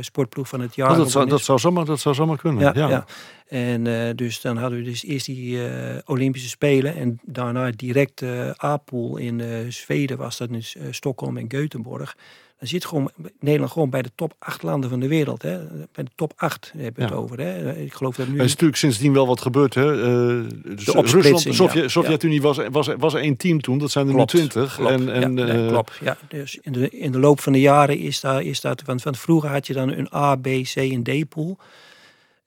sportploeg 0.00 0.48
van 0.48 0.60
het 0.60 0.74
jaar 0.74 0.90
Oh, 0.90 0.96
dat, 0.96 1.10
zou, 1.10 1.28
dat, 1.28 1.40
zou 1.40 1.58
zomaar, 1.58 1.84
dat 1.84 2.00
zou 2.00 2.14
zomaar 2.14 2.38
kunnen. 2.38 2.62
Ja, 2.62 2.72
Ja, 2.74 2.88
ja. 2.88 3.04
En 3.46 4.16
dus 4.16 4.40
dan 4.40 4.56
hadden 4.56 4.78
we 4.78 4.84
dus 4.84 5.04
eerst 5.04 5.26
die 5.26 5.58
Olympische 6.04 6.48
Spelen 6.48 6.94
en 6.94 7.20
daarna 7.22 7.70
direct 7.70 8.22
eh 8.22 8.50
A-pool 8.64 9.16
in 9.16 9.42
Zweden 9.72 10.16
was 10.16 10.36
dat 10.36 10.48
dus 10.48 10.76
eh, 10.76 10.86
Stockholm 10.90 11.36
en 11.36 11.46
Göteborg. 11.48 12.14
Dan 12.58 12.68
zit 12.68 12.84
gewoon 12.84 13.10
Nederland 13.40 13.72
gewoon 13.72 13.90
bij 13.90 14.02
de 14.02 14.10
top 14.14 14.34
acht 14.38 14.62
landen 14.62 14.90
van 14.90 15.00
de 15.00 15.08
wereld. 15.08 15.42
Hè? 15.42 15.58
Bij 15.92 16.04
de 16.04 16.10
top 16.14 16.32
acht 16.36 16.72
hebben 16.76 16.94
we 16.94 17.02
het 17.02 17.12
over. 17.12 17.40
Hè? 17.40 17.76
Ik 17.76 17.92
geloof 17.92 18.16
dat 18.16 18.28
nu... 18.28 18.38
Er 18.38 18.44
is 18.44 18.50
natuurlijk 18.50 18.78
sindsdien 18.78 19.12
wel 19.12 19.26
wat 19.26 19.40
gebeurd. 19.40 19.74
Hè? 19.74 20.02
Eh, 20.02 20.44
dus 20.64 20.86
Rusland, 20.86 21.42
de 21.42 21.48
ja. 21.48 21.54
Sovjet, 21.54 21.90
Sovjet-Unie 21.90 22.42
was, 22.42 22.58
was, 22.70 22.88
was 22.98 23.14
één 23.14 23.36
team 23.36 23.60
toen. 23.60 23.78
Dat 23.78 23.90
zijn 23.90 24.06
er 24.06 24.14
Klopt, 24.14 24.32
nu 24.32 24.38
twintig. 24.38 24.74
Klopt, 24.74 24.90
En, 24.90 25.12
en, 25.12 25.20
ja, 25.20 25.28
nee, 25.28 25.64
eh, 25.64 25.68
klopt. 25.68 25.98
Ja, 26.00 26.16
dus 26.28 26.58
in 26.62 26.72
de, 26.72 26.90
in 26.90 27.12
de 27.12 27.18
loop 27.18 27.40
van 27.40 27.52
de 27.52 27.60
jaren 27.60 27.98
is, 27.98 28.20
daar, 28.20 28.42
is 28.42 28.60
dat... 28.60 28.82
Want 28.84 29.02
van 29.02 29.14
vroeger 29.14 29.50
had 29.50 29.66
je 29.66 29.72
dan 29.72 29.92
een 29.92 30.14
A, 30.14 30.36
B, 30.36 30.46
C 30.62 30.76
en 30.76 31.02
D 31.02 31.28
pool. 31.28 31.58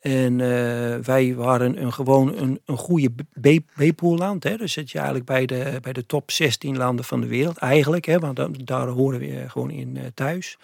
En 0.02 0.42
eh, 0.42 0.98
wij 0.98 1.36
waren 1.36 1.82
een, 1.82 1.94
gewoon 1.94 2.38
een, 2.38 2.60
een 2.66 2.78
goede 2.78 3.10
B- 3.42 3.60
B-pool 3.76 4.18
land. 4.18 4.44
Hè? 4.44 4.58
Dus 4.58 4.74
zit 4.74 4.92
je 4.92 4.98
eigenlijk 4.98 5.28
bij 5.28 5.46
de, 5.46 5.78
bij 5.82 5.94
de 5.94 6.06
top 6.06 6.32
16 6.32 6.78
landen 6.78 7.06
van 7.06 7.22
de 7.22 7.28
wereld. 7.28 7.58
Eigenlijk, 7.58 8.06
hè? 8.06 8.20
want 8.20 8.36
dan, 8.36 8.56
daar 8.64 8.88
horen 8.88 9.20
we 9.20 9.28
eh, 9.40 9.50
gewoon 9.50 9.70
in 9.72 9.98
eh, 9.98 10.04
thuis. 10.14 10.58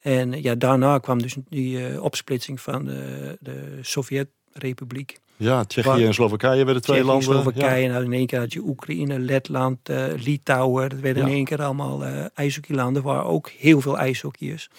En 0.00 0.42
ja, 0.42 0.54
daarna 0.54 0.98
kwam 0.98 1.22
dus 1.22 1.36
die 1.48 2.02
opsplitsing 2.02 2.60
van 2.60 2.84
de, 2.84 3.36
de 3.40 3.78
Sovjet-republiek. 3.80 5.18
ja, 5.36 5.64
Tsjechië 5.64 5.88
Waar- 5.88 6.00
en 6.00 6.14
Slowakije 6.14 6.64
werden 6.64 6.82
twee 6.82 6.96
Tsjechië, 6.96 7.12
landen. 7.12 7.42
Slowakije, 7.42 7.86
en 7.86 7.92
dan 7.92 8.02
in 8.04 8.12
één 8.12 8.26
keer 8.26 8.38
had 8.38 8.52
je 8.52 8.60
Oekraïne, 8.60 9.18
Letland, 9.18 9.78
Litouwen. 10.16 10.88
Dat 10.88 10.98
werden 11.00 11.22
Ja. 11.22 11.28
in 11.28 11.34
één 11.34 11.44
keer 11.44 11.62
allemaal 11.62 12.04
ijshockeylanden 12.34 13.02
waar 13.02 13.24
ook 13.24 13.48
heel 13.50 13.80
veel 13.80 13.98
ijshockeyers. 13.98 14.70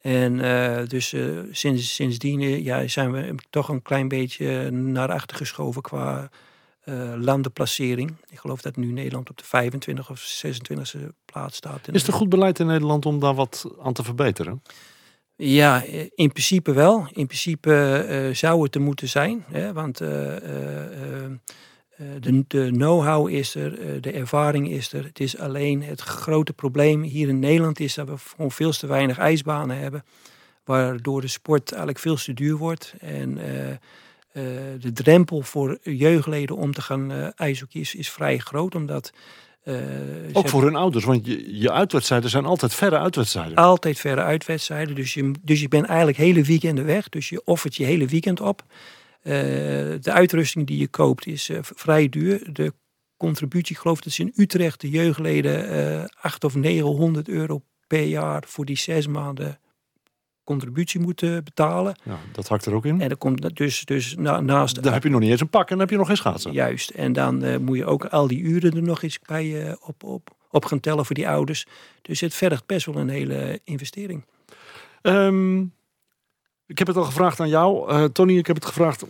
En 0.00 0.40
eh, 0.40 0.88
dus 0.88 1.12
eh, 1.12 1.22
sinds, 1.50 1.94
sindsdien 1.94 2.40
eh, 2.40 2.64
ja, 2.64 2.88
zijn 2.88 3.12
we 3.12 3.34
toch 3.50 3.68
een 3.68 3.82
klein 3.82 4.08
beetje 4.08 4.70
naar 4.70 5.12
achter 5.12 5.36
geschoven 5.36 5.82
qua 5.82 6.30
landenplacering. 7.16 8.16
Ik 8.28 8.38
geloof 8.38 8.60
dat 8.60 8.76
nu 8.76 8.92
Nederland 8.92 9.30
op 9.30 9.38
de 9.38 9.44
25 9.44 10.10
of 10.10 10.42
26e 10.46 10.98
plaats 11.24 11.56
staat. 11.56 11.88
Is 11.92 12.06
er 12.06 12.12
goed 12.12 12.28
beleid 12.28 12.58
in 12.58 12.66
Nederland 12.66 13.06
om 13.06 13.20
daar 13.20 13.34
wat 13.34 13.74
aan 13.82 13.92
te 13.92 14.02
verbeteren? 14.02 14.62
Ja, 15.36 15.82
in 16.14 16.32
principe 16.32 16.72
wel. 16.72 17.08
In 17.12 17.26
principe 17.26 18.30
zou 18.32 18.62
het 18.62 18.74
er 18.74 18.80
moeten 18.80 19.08
zijn. 19.08 19.44
Hè, 19.48 19.72
want 19.72 20.00
de, 22.20 22.44
de 22.48 22.70
know-how 22.70 23.28
is 23.28 23.54
er, 23.54 23.78
eh, 23.78 24.02
de 24.02 24.10
ervaring 24.10 24.70
is 24.70 24.92
er. 24.92 25.04
Het 25.04 25.20
is 25.20 25.38
alleen 25.38 25.82
het 25.82 26.00
grote 26.00 26.52
probleem 26.52 27.02
hier 27.02 27.28
in 27.28 27.38
Nederland 27.38 27.80
is 27.80 27.94
dat 27.94 28.08
we 28.08 28.14
gewoon 28.16 28.50
veel 28.50 28.72
te 28.72 28.86
weinig 28.86 29.18
ijsbanen 29.18 29.78
hebben. 29.78 30.04
Waardoor 30.64 31.20
de 31.20 31.28
sport 31.28 31.68
eigenlijk 31.68 32.00
veel 32.00 32.16
te 32.16 32.32
duur 32.32 32.56
wordt. 32.56 32.94
En 33.00 33.38
eh, 33.38 33.70
eh, 33.70 34.44
de 34.80 34.92
drempel 34.92 35.42
voor 35.42 35.78
jeugdleden 35.82 36.56
om 36.56 36.72
te 36.72 36.82
gaan 36.82 37.12
uh, 37.12 37.26
ijshockey 37.34 37.80
is, 37.80 37.94
is 37.94 38.10
vrij 38.10 38.38
groot. 38.38 38.74
Omdat 38.74 39.12
uh, 39.64 39.76
Ook 40.32 40.48
voor 40.48 40.62
hun 40.62 40.76
ouders, 40.76 41.04
want 41.04 41.26
je, 41.26 41.58
je 41.58 41.72
uitwedstrijden 41.72 42.30
zijn 42.30 42.44
altijd 42.44 42.74
verre 42.74 42.98
uitwedstrijden. 42.98 43.54
Altijd 43.54 43.98
verre 43.98 44.22
uitwedstrijden. 44.22 44.94
Dus 44.94 45.14
je, 45.14 45.32
dus 45.42 45.60
je 45.60 45.68
bent 45.68 45.86
eigenlijk 45.86 46.18
hele 46.18 46.42
weekenden 46.42 46.84
weg. 46.84 47.08
Dus 47.08 47.28
je 47.28 47.42
offert 47.44 47.76
je 47.76 47.84
hele 47.84 48.06
weekend 48.06 48.40
op. 48.40 48.64
Uh, 49.22 49.32
de 50.00 50.12
uitrusting 50.12 50.66
die 50.66 50.78
je 50.78 50.88
koopt 50.88 51.26
is 51.26 51.48
uh, 51.48 51.58
vrij 51.62 52.08
duur. 52.08 52.52
De 52.52 52.72
contributie, 53.16 53.74
ik 53.74 53.80
geloof 53.80 54.00
dat 54.00 54.12
ze 54.12 54.22
in 54.22 54.32
Utrecht 54.36 54.80
de 54.80 54.90
jeugdleden 54.90 55.72
uh, 56.00 56.04
8 56.20 56.44
of 56.44 56.54
900 56.54 57.28
euro 57.28 57.62
per 57.86 58.04
jaar 58.04 58.42
voor 58.46 58.64
die 58.64 58.76
zes 58.76 59.06
maanden 59.06 59.58
contributie 60.50 61.00
moeten 61.00 61.44
betalen. 61.44 61.94
Ja, 62.04 62.18
dat 62.32 62.48
hakt 62.48 62.66
er 62.66 62.74
ook 62.74 62.84
in. 62.84 63.00
En 63.00 63.08
dan 63.08 63.18
komt 63.18 63.56
dus, 63.56 63.84
dus 63.84 64.14
na, 64.16 64.40
naast... 64.40 64.82
Dan 64.82 64.92
heb 64.92 65.02
je 65.02 65.08
nog 65.08 65.20
niet 65.20 65.30
eens 65.30 65.40
een 65.40 65.48
pak 65.48 65.62
en 65.62 65.68
dan 65.68 65.78
heb 65.78 65.90
je 65.90 65.96
nog 65.96 66.06
geen 66.06 66.16
schaatsen. 66.16 66.52
Juist. 66.52 66.90
En 66.90 67.12
dan 67.12 67.42
eh, 67.42 67.58
moet 67.58 67.76
je 67.76 67.84
ook 67.84 68.04
al 68.04 68.26
die 68.26 68.40
uren 68.40 68.72
er 68.72 68.82
nog 68.82 69.02
eens 69.02 69.18
bij 69.18 69.66
eh, 69.66 69.74
op, 69.80 70.04
op, 70.04 70.36
op 70.50 70.64
gaan 70.64 70.80
tellen 70.80 71.06
voor 71.06 71.14
die 71.14 71.28
ouders. 71.28 71.66
Dus 72.02 72.20
het 72.20 72.34
vergt 72.34 72.66
best 72.66 72.86
wel 72.86 72.96
een 72.96 73.08
hele 73.08 73.60
investering. 73.64 74.24
Ehm, 75.02 75.64
ik 76.70 76.78
heb 76.78 76.86
het 76.86 76.96
al 76.96 77.04
gevraagd 77.04 77.40
aan 77.40 77.48
jou, 77.48 77.90
eh, 77.90 78.04
Tony. 78.04 78.38
Ik 78.38 78.46
heb 78.46 78.56
het 78.56 78.64
gevraagd 78.64 79.04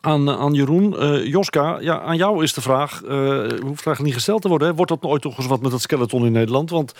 aan, 0.00 0.28
eh, 0.28 0.38
aan 0.38 0.52
Jeroen. 0.52 0.98
Eh, 0.98 1.26
Joska, 1.26 1.78
ja, 1.80 2.00
aan 2.00 2.16
jou 2.16 2.42
is 2.42 2.54
de 2.54 2.60
vraag, 2.60 3.02
eh 3.02 3.18
hoeft 3.40 3.86
eigenlijk 3.86 4.00
niet 4.00 4.14
gesteld 4.14 4.42
te 4.42 4.48
worden. 4.48 4.74
Wordt 4.74 4.90
dat 4.90 5.02
ooit 5.02 5.22
toch 5.22 5.38
eens 5.38 5.46
wat 5.46 5.60
met 5.60 5.70
dat 5.70 5.80
skeleton 5.80 6.26
in 6.26 6.32
Nederland? 6.32 6.70
Want 6.70 6.92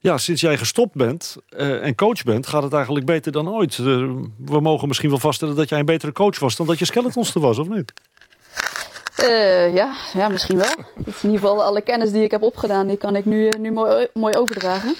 ja, 0.00 0.18
sinds 0.18 0.40
jij 0.40 0.58
gestopt 0.58 0.94
bent 0.94 1.36
en 1.56 1.94
coach 1.94 2.22
bent, 2.22 2.46
gaat 2.46 2.62
het 2.62 2.72
eigenlijk 2.72 3.06
beter 3.06 3.32
dan 3.32 3.48
ooit. 3.48 3.76
We 3.76 4.60
mogen 4.60 4.88
misschien 4.88 5.10
wel 5.10 5.18
vaststellen 5.18 5.56
dat 5.56 5.68
jij 5.68 5.78
een 5.78 5.84
betere 5.84 6.12
coach 6.12 6.38
was 6.38 6.56
dan 6.56 6.66
dat 6.66 6.78
je 6.78 6.84
skeletons 6.84 7.34
er 7.34 7.40
was, 7.40 7.58
of 7.58 7.68
niet? 7.68 7.92
Ja, 9.74 9.94
ja, 10.14 10.28
misschien 10.28 10.56
wel. 10.56 10.74
In 10.96 11.14
ieder 11.22 11.38
geval 11.38 11.64
alle 11.64 11.80
kennis 11.80 12.10
die 12.10 12.22
ik 12.22 12.30
heb 12.30 12.42
opgedaan, 12.42 12.86
die 12.86 12.96
kan 12.96 13.16
ik 13.16 13.24
nu, 13.24 13.48
nu 13.58 13.72
mooi, 13.72 14.06
mooi 14.12 14.34
overdragen. 14.34 14.96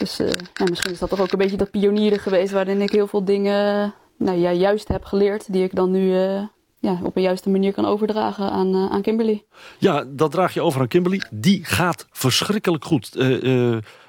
Dus 0.00 0.18
eh, 0.18 0.28
ja, 0.54 0.64
misschien 0.68 0.90
is 0.90 0.98
dat 0.98 1.08
toch 1.08 1.20
ook 1.20 1.32
een 1.32 1.38
beetje 1.38 1.56
dat 1.56 1.70
pionieren 1.70 2.18
geweest 2.18 2.52
waarin 2.52 2.80
ik 2.80 2.90
heel 2.90 3.06
veel 3.06 3.24
dingen 3.24 3.94
nou, 4.16 4.38
ja, 4.38 4.52
juist 4.52 4.88
heb 4.88 5.04
geleerd. 5.04 5.52
Die 5.52 5.62
ik 5.62 5.74
dan 5.74 5.90
nu 5.90 6.16
eh, 6.16 6.42
ja, 6.78 7.00
op 7.02 7.16
een 7.16 7.22
juiste 7.22 7.50
manier 7.50 7.72
kan 7.72 7.84
overdragen 7.84 8.50
aan, 8.50 8.74
eh, 8.74 8.90
aan 8.90 9.02
Kimberly. 9.02 9.44
Ja, 9.78 10.04
dat 10.08 10.30
draag 10.30 10.54
je 10.54 10.62
over 10.62 10.80
aan 10.80 10.88
Kimberly. 10.88 11.20
Die 11.30 11.64
gaat 11.64 12.06
verschrikkelijk 12.10 12.84
goed. 12.84 13.12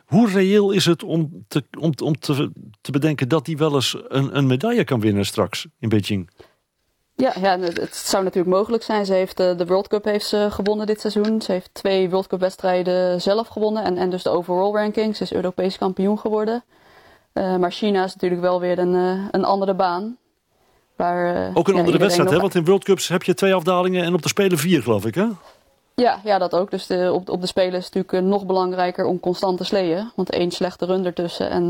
Hoe 0.06 0.30
reëel 0.30 0.72
is 0.72 0.86
het 0.86 1.04
om, 1.04 1.46
te, 1.48 1.64
om, 1.80 1.92
om 2.04 2.20
te, 2.20 2.52
te 2.82 2.92
bedenken 2.92 3.30
dat 3.30 3.48
hij 3.48 3.58
wel 3.58 3.74
eens 3.74 3.98
een, 4.08 4.38
een 4.38 4.48
medaille 4.48 4.84
kan 4.84 5.00
winnen 5.00 5.26
straks 5.26 5.68
in 5.80 5.90
Beijing? 5.90 6.30
Ja, 7.16 7.34
ja, 7.42 7.60
het 7.60 7.96
zou 7.96 8.24
natuurlijk 8.24 8.56
mogelijk 8.56 8.84
zijn. 8.84 9.06
Ze 9.06 9.14
heeft 9.14 9.40
eh, 9.40 9.58
de 9.58 9.66
World 9.66 9.88
Cup 9.88 10.04
heeft 10.04 10.26
ze 10.26 10.48
gewonnen 10.52 10.86
dit 10.86 11.00
seizoen. 11.02 11.42
Ze 11.42 11.52
heeft 11.52 11.70
twee 11.74 12.10
World 12.10 12.28
Cup 12.28 12.40
wedstrijden 12.40 13.22
zelf 13.22 13.48
gewonnen. 13.48 13.84
En, 13.84 13.98
en 13.98 14.10
dus 14.10 14.24
de 14.24 14.30
overall 14.30 14.72
ranking. 14.72 15.16
Ze 15.16 15.24
is 15.24 15.34
Europees 15.34 15.78
kampioen 15.78 16.20
geworden. 16.20 16.64
Eh, 17.34 17.56
maar 17.56 17.72
China 17.72 18.04
is 18.04 18.14
natuurlijk 18.14 18.42
wel 18.42 18.60
weer 18.60 18.80
een, 18.80 18.96
eh, 18.96 19.26
een 19.32 19.46
andere 19.46 19.74
baan. 19.74 20.18
Waar, 20.96 21.52
Ook 21.54 21.68
een 21.68 21.74
ja, 21.74 21.80
andere 21.80 21.98
wedstrijd, 21.98 22.28
hè? 22.30 22.34
nog- 22.34 22.42
Want 22.44 22.56
in 22.56 22.66
World 22.66 22.84
Cups 22.84 23.08
heb 23.08 23.24
je 23.24 23.34
twee 23.34 23.54
afdalingen 23.54 24.04
en 24.04 24.14
op 24.14 24.22
de 24.22 24.28
Spelen 24.28 24.58
vier, 24.58 24.82
geloof 24.84 25.06
ik, 25.06 25.16
hè? 25.16 25.26
Ja, 25.96 26.20
ja, 26.24 26.38
dat 26.38 26.56
ook. 26.56 26.72
Dus 26.72 26.88
de, 26.88 27.12
op, 27.14 27.30
op 27.30 27.42
de 27.42 27.48
Spelen 27.48 27.80
is 27.80 27.86
het 27.86 27.94
natuurlijk 27.94 28.28
nog 28.28 28.46
belangrijker 28.46 29.06
om 29.06 29.20
constant 29.20 29.58
te 29.58 29.64
sleeën. 29.64 30.12
Want 30.16 30.30
één 30.30 30.52
slechte 30.52 30.86
run 30.86 31.06
ertussen. 31.06 31.50
En 31.50 31.70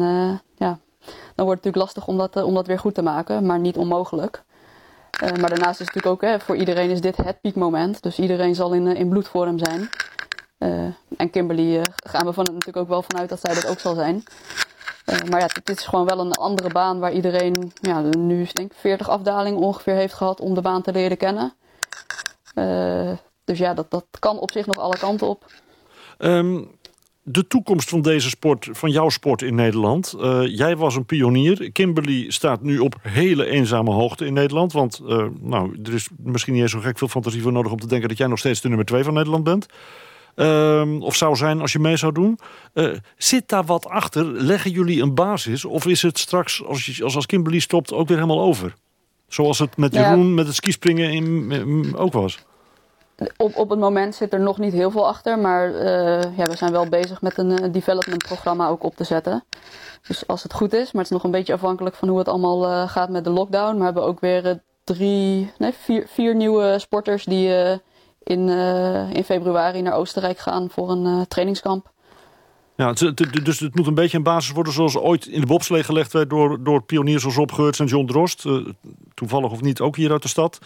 ja, 0.57 0.77
dan 1.35 1.45
wordt 1.45 1.63
het 1.63 1.73
natuurlijk 1.75 1.75
lastig 1.75 2.07
om 2.07 2.17
dat, 2.17 2.43
om 2.43 2.53
dat 2.53 2.67
weer 2.67 2.79
goed 2.79 2.93
te 2.93 3.01
maken. 3.01 3.45
Maar 3.45 3.59
niet 3.59 3.77
onmogelijk. 3.77 4.43
Eh, 5.11 5.29
maar 5.29 5.49
daarnaast 5.49 5.79
is 5.79 5.85
het 5.85 5.95
natuurlijk 5.95 6.23
ook, 6.23 6.29
hè, 6.29 6.39
voor 6.39 6.55
iedereen 6.55 6.89
is 6.89 7.01
dit 7.01 7.17
het 7.17 7.41
piekmoment. 7.41 8.03
Dus 8.03 8.19
iedereen 8.19 8.55
zal 8.55 8.73
in, 8.73 8.87
eh, 8.87 8.99
in 8.99 9.09
bloedvorm 9.09 9.59
zijn. 9.59 9.89
Eh, 10.57 10.69
en 11.17 11.29
Kimberly 11.31 11.81
gaan 12.05 12.25
we 12.25 12.33
van, 12.33 12.43
natuurlijk 12.43 12.77
ook 12.77 12.87
wel 12.87 13.03
vanuit 13.03 13.29
dat 13.29 13.39
zij 13.39 13.53
dat 13.53 13.67
ook 13.67 13.79
zal 13.79 13.95
zijn. 13.95 14.23
Maar 15.29 15.39
ja, 15.39 15.47
dit, 15.63 15.77
is 15.77 15.85
gewoon 15.85 16.05
wel 16.05 16.19
een 16.19 16.33
andere 16.33 16.69
baan 16.69 16.99
waar 16.99 17.11
iedereen 17.11 17.71
ja, 17.81 18.01
nu 18.01 18.47
denk 18.53 18.71
ik 18.71 18.77
40 18.77 19.09
afdalingen 19.09 19.59
ongeveer 19.59 19.95
heeft 19.95 20.13
gehad 20.13 20.39
om 20.39 20.53
de 20.53 20.61
baan 20.61 20.81
te 20.81 20.91
leren 20.91 21.17
kennen. 21.17 21.53
Dus 23.43 23.57
ja, 23.57 23.73
dat, 23.73 23.91
dat 23.91 24.05
kan 24.19 24.39
op 24.39 24.51
zich 24.51 24.65
nog 24.65 24.77
alle 24.77 24.97
kanten 24.97 25.27
op. 25.27 25.45
Ehm, 26.17 26.63
de 27.23 27.47
toekomst 27.47 27.89
van 27.89 28.01
deze 28.01 28.29
sport, 28.29 28.67
van 28.71 28.91
jouw 28.91 29.09
sport 29.09 29.41
in 29.41 29.55
Nederland. 29.55 30.13
Eh, 30.21 30.41
jij 30.45 30.75
was 30.77 30.95
een 30.95 31.05
pionier. 31.05 31.71
Kimberly 31.71 32.31
staat 32.31 32.61
nu 32.61 32.79
op 32.79 32.95
hele 33.01 33.45
eenzame 33.45 33.91
hoogte 33.91 34.25
in 34.25 34.33
Nederland. 34.33 34.73
Want 34.73 35.01
eh, 35.07 35.25
nou, 35.39 35.79
er 35.83 35.93
is 35.93 36.07
misschien 36.17 36.53
niet 36.53 36.61
eens 36.61 36.71
zo 36.71 36.79
gek 36.79 36.97
veel 36.97 37.07
fantasie 37.07 37.41
voor 37.41 37.51
nodig 37.51 37.71
om 37.71 37.79
te 37.79 37.87
denken 37.87 38.09
dat 38.09 38.17
jij 38.17 38.27
nog 38.27 38.39
steeds 38.39 38.61
de 38.61 38.67
nummer 38.67 38.85
twee 38.85 39.03
van 39.03 39.13
Nederland 39.13 39.43
bent. 39.43 39.65
Ehm, 40.35 41.01
of 41.01 41.15
zou 41.15 41.35
zijn 41.35 41.61
als 41.61 41.71
je 41.71 41.79
mee 41.79 41.97
zou 41.97 42.11
doen. 42.13 42.39
Eh, 42.73 42.89
zit 43.17 43.49
daar 43.49 43.65
wat 43.65 43.85
achter? 43.87 44.25
Leggen 44.25 44.71
jullie 44.71 45.01
een 45.01 45.13
basis? 45.15 45.65
Of 45.65 45.85
is 45.85 46.01
het 46.01 46.19
straks, 46.19 46.63
als, 46.65 46.85
je, 46.85 47.03
als, 47.03 47.15
als 47.15 47.25
Kimberly 47.25 47.59
stopt, 47.59 47.93
ook 47.93 48.07
weer 48.07 48.17
helemaal 48.17 48.41
over? 48.41 48.73
Zoals 49.27 49.59
het 49.59 49.77
met 49.77 49.93
Ja. 49.93 50.09
Jeroen 50.09 50.33
met 50.33 50.45
het 50.47 50.55
skispringen 50.55 51.11
in, 51.11 51.51
in- 51.51 51.95
ook 51.95 52.13
was. 52.13 52.39
Op, 53.37 53.55
op 53.55 53.69
het 53.69 53.79
moment 53.79 54.15
zit 54.15 54.33
er 54.33 54.39
nog 54.39 54.57
niet 54.57 54.73
heel 54.73 54.91
veel 54.91 55.07
achter, 55.07 55.39
maar 55.39 55.75
eh, 55.75 56.37
ja, 56.37 56.45
we 56.45 56.55
zijn 56.55 56.71
wel 56.71 56.89
bezig 56.89 57.21
met 57.21 57.37
een 57.37 57.57
eh, 57.57 57.71
development 57.71 58.23
programma 58.23 58.67
ook 58.67 58.83
op 58.83 58.95
te 58.95 59.03
zetten. 59.03 59.43
Dus 60.07 60.27
als 60.27 60.43
het 60.43 60.53
goed 60.53 60.73
is, 60.73 60.91
maar 60.91 61.01
het 61.01 61.11
is 61.11 61.17
nog 61.17 61.23
een 61.23 61.31
beetje 61.31 61.53
afhankelijk 61.53 61.95
van 61.95 62.09
hoe 62.09 62.17
het 62.17 62.27
allemaal 62.27 62.65
eh, 62.65 62.89
gaat 62.89 63.09
met 63.09 63.23
de 63.23 63.29
lockdown. 63.29 63.71
Maar 63.71 63.77
we 63.77 63.83
hebben 63.83 64.03
ook 64.03 64.19
weer 64.19 64.61
drie, 64.83 65.51
nee, 65.57 65.73
vier, 65.73 66.07
vier 66.07 66.35
nieuwe 66.35 66.79
sporters 66.79 67.25
die 67.25 67.79
in, 68.23 68.49
in 69.13 69.23
februari 69.23 69.81
naar 69.81 69.93
Oostenrijk 69.93 70.37
gaan 70.37 70.69
voor 70.69 70.89
een 70.89 71.27
trainingskamp. 71.27 71.91
Ja, 72.75 72.93
dus 73.43 73.59
het 73.59 73.75
moet 73.75 73.87
een 73.87 73.93
beetje 73.93 74.17
een 74.17 74.23
basis 74.23 74.51
worden 74.51 74.73
zoals 74.73 74.97
ooit 74.97 75.25
in 75.25 75.41
de 75.41 75.47
bobslee 75.47 75.83
gelegd 75.83 76.13
werd 76.13 76.29
door, 76.29 76.63
door 76.63 76.83
pioniers 76.83 77.25
als 77.25 77.35
Rob 77.35 77.51
Geurts 77.51 77.79
en 77.79 77.85
John 77.85 78.05
Drost. 78.05 78.45
Toevallig 79.13 79.51
of 79.51 79.61
niet, 79.61 79.79
ook 79.79 79.95
hier 79.95 80.11
uit 80.11 80.21
de 80.21 80.27
stad. 80.27 80.59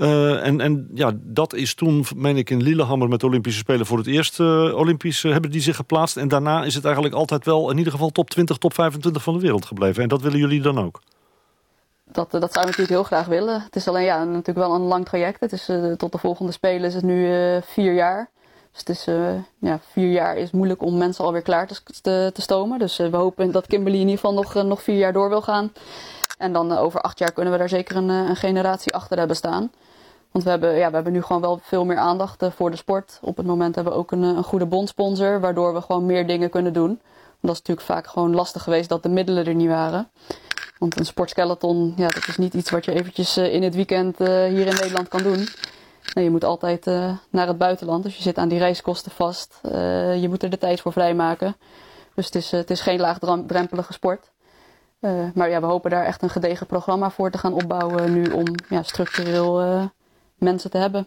Eh, 0.00 0.46
en, 0.46 0.60
en 0.60 0.88
ja, 0.94 1.12
dat 1.14 1.54
is 1.54 1.74
toen, 1.74 2.04
meen 2.16 2.36
ik, 2.36 2.50
in 2.50 2.62
Lillehammer 2.62 3.08
met 3.08 3.20
de 3.20 3.26
Olympische 3.26 3.58
Spelen 3.58 3.86
voor 3.86 3.98
het 3.98 4.06
eerst 4.06 4.40
eh, 4.40 4.76
Olympisch 4.76 5.22
hebben 5.22 5.50
die 5.50 5.60
zich 5.60 5.76
geplaatst. 5.76 6.16
En 6.16 6.28
daarna 6.28 6.64
is 6.64 6.74
het 6.74 6.84
eigenlijk 6.84 7.14
altijd 7.14 7.44
wel 7.44 7.70
in 7.70 7.78
ieder 7.78 7.92
geval 7.92 8.10
top 8.10 8.30
20, 8.30 8.56
top 8.56 8.74
25 8.74 9.22
van 9.22 9.34
de 9.34 9.40
wereld 9.40 9.64
gebleven. 9.66 10.02
En 10.02 10.08
dat 10.08 10.22
willen 10.22 10.38
jullie 10.38 10.62
dan 10.62 10.80
ook? 10.80 11.00
Dat, 12.04 12.34
eh, 12.34 12.40
dat 12.40 12.52
zou 12.52 12.64
ik 12.64 12.70
natuurlijk 12.70 12.88
heel 12.88 13.02
graag 13.02 13.26
willen. 13.26 13.62
Het 13.62 13.76
is 13.76 13.88
alleen 13.88 14.04
ja, 14.04 14.24
natuurlijk 14.24 14.58
wel 14.58 14.74
een 14.74 14.80
lang 14.80 15.04
traject. 15.04 15.40
Het 15.40 15.52
is, 15.52 15.70
tot 15.96 16.12
de 16.12 16.18
volgende 16.18 16.52
Spelen 16.52 16.88
is 16.88 16.94
het 16.94 17.04
nu 17.04 17.28
vier 17.62 17.94
jaar. 17.94 18.30
Dus 18.70 18.80
het 18.80 18.88
is, 18.88 19.04
ja, 19.58 19.80
vier 19.92 20.10
jaar 20.10 20.36
is 20.36 20.50
moeilijk 20.50 20.82
om 20.82 20.98
mensen 20.98 21.24
alweer 21.24 21.42
klaar 21.42 21.66
te, 21.66 22.30
te, 22.34 22.42
stomen. 22.42 22.78
Dus 22.78 22.96
we 22.96 23.16
hopen 23.16 23.52
dat 23.52 23.66
Kimberly 23.66 24.00
in 24.00 24.08
ieder 24.08 24.20
geval 24.20 24.34
nog, 24.34 24.54
nog 24.54 24.82
vier 24.82 24.98
jaar 24.98 25.12
door 25.12 25.28
wil 25.28 25.42
gaan. 25.42 25.72
En 26.38 26.52
dan 26.52 26.72
over 26.72 27.00
acht 27.00 27.18
jaar 27.18 27.32
kunnen 27.32 27.52
we 27.52 27.58
daar 27.58 27.68
zeker 27.68 27.96
een, 27.96 28.08
een 28.08 28.36
generatie 28.36 28.94
achter 28.94 29.18
hebben 29.18 29.36
staan. 29.36 29.70
Want 30.30 30.44
we 30.44 30.50
hebben, 30.50 30.76
ja, 30.76 30.88
we 30.88 30.94
hebben 30.94 31.12
nu 31.12 31.22
gewoon 31.22 31.42
wel 31.42 31.60
veel 31.62 31.84
meer 31.84 31.96
aandacht 31.96 32.42
eh, 32.42 32.50
voor 32.50 32.70
de 32.70 32.76
sport. 32.76 33.18
Op 33.22 33.36
het 33.36 33.46
moment 33.46 33.74
hebben 33.74 33.92
we 33.92 33.98
ook 33.98 34.10
een, 34.10 34.22
eh, 34.22 34.28
een 34.28 34.44
goede 34.44 34.66
bondsponsor, 34.66 35.40
waardoor 35.40 35.74
we 35.74 35.80
gewoon 35.80 36.06
meer 36.06 36.26
dingen 36.26 36.50
kunnen 36.50 36.72
doen. 36.72 36.86
Want 36.86 37.00
dat 37.40 37.50
is 37.50 37.58
natuurlijk 37.58 37.86
vaak 37.86 38.06
gewoon 38.06 38.34
lastig 38.34 38.62
geweest 38.62 38.88
dat 38.88 39.02
de 39.02 39.08
middelen 39.08 39.46
er 39.46 39.54
niet 39.54 39.68
waren. 39.68 40.10
Want 40.78 40.98
een 40.98 41.06
sportskeleton, 41.06 41.92
ja, 41.96 42.08
dat 42.08 42.28
is 42.28 42.36
niet 42.36 42.54
iets 42.54 42.70
wat 42.70 42.84
je 42.84 42.92
eventjes 42.92 43.36
eh, 43.36 43.54
in 43.54 43.62
het 43.62 43.74
weekend 43.74 44.18
hier 44.18 44.66
in 44.66 44.74
Nederland 44.74 45.08
kan 45.08 45.22
doen. 45.22 45.48
Nee, 46.14 46.24
je 46.24 46.30
moet 46.30 46.44
altijd 46.44 46.84
naar 47.30 47.46
het 47.46 47.58
buitenland, 47.58 48.02
dus 48.02 48.16
je 48.16 48.22
zit 48.22 48.38
aan 48.38 48.48
die 48.48 48.58
reiskosten 48.58 49.10
vast. 49.10 49.58
Je 49.62 50.26
moet 50.28 50.42
er 50.42 50.50
de 50.50 50.58
tijd 50.58 50.80
voor 50.80 50.92
vrijmaken. 50.92 51.56
Dus 52.14 52.26
het 52.26 52.34
is, 52.34 52.50
het 52.50 52.70
is 52.70 52.80
geen 52.80 53.00
laagdrempelige 53.00 53.92
sport. 53.92 54.30
Maar 55.34 55.50
ja, 55.50 55.60
we 55.60 55.66
hopen 55.66 55.90
daar 55.90 56.04
echt 56.04 56.22
een 56.22 56.30
gedegen 56.30 56.66
programma 56.66 57.10
voor 57.10 57.30
te 57.30 57.38
gaan 57.38 57.52
opbouwen 57.52 58.12
nu 58.12 58.30
om 58.30 58.44
ja, 58.68 58.82
structureel 58.82 59.90
mensen 60.40 60.70
te 60.70 60.78
hebben. 60.78 61.06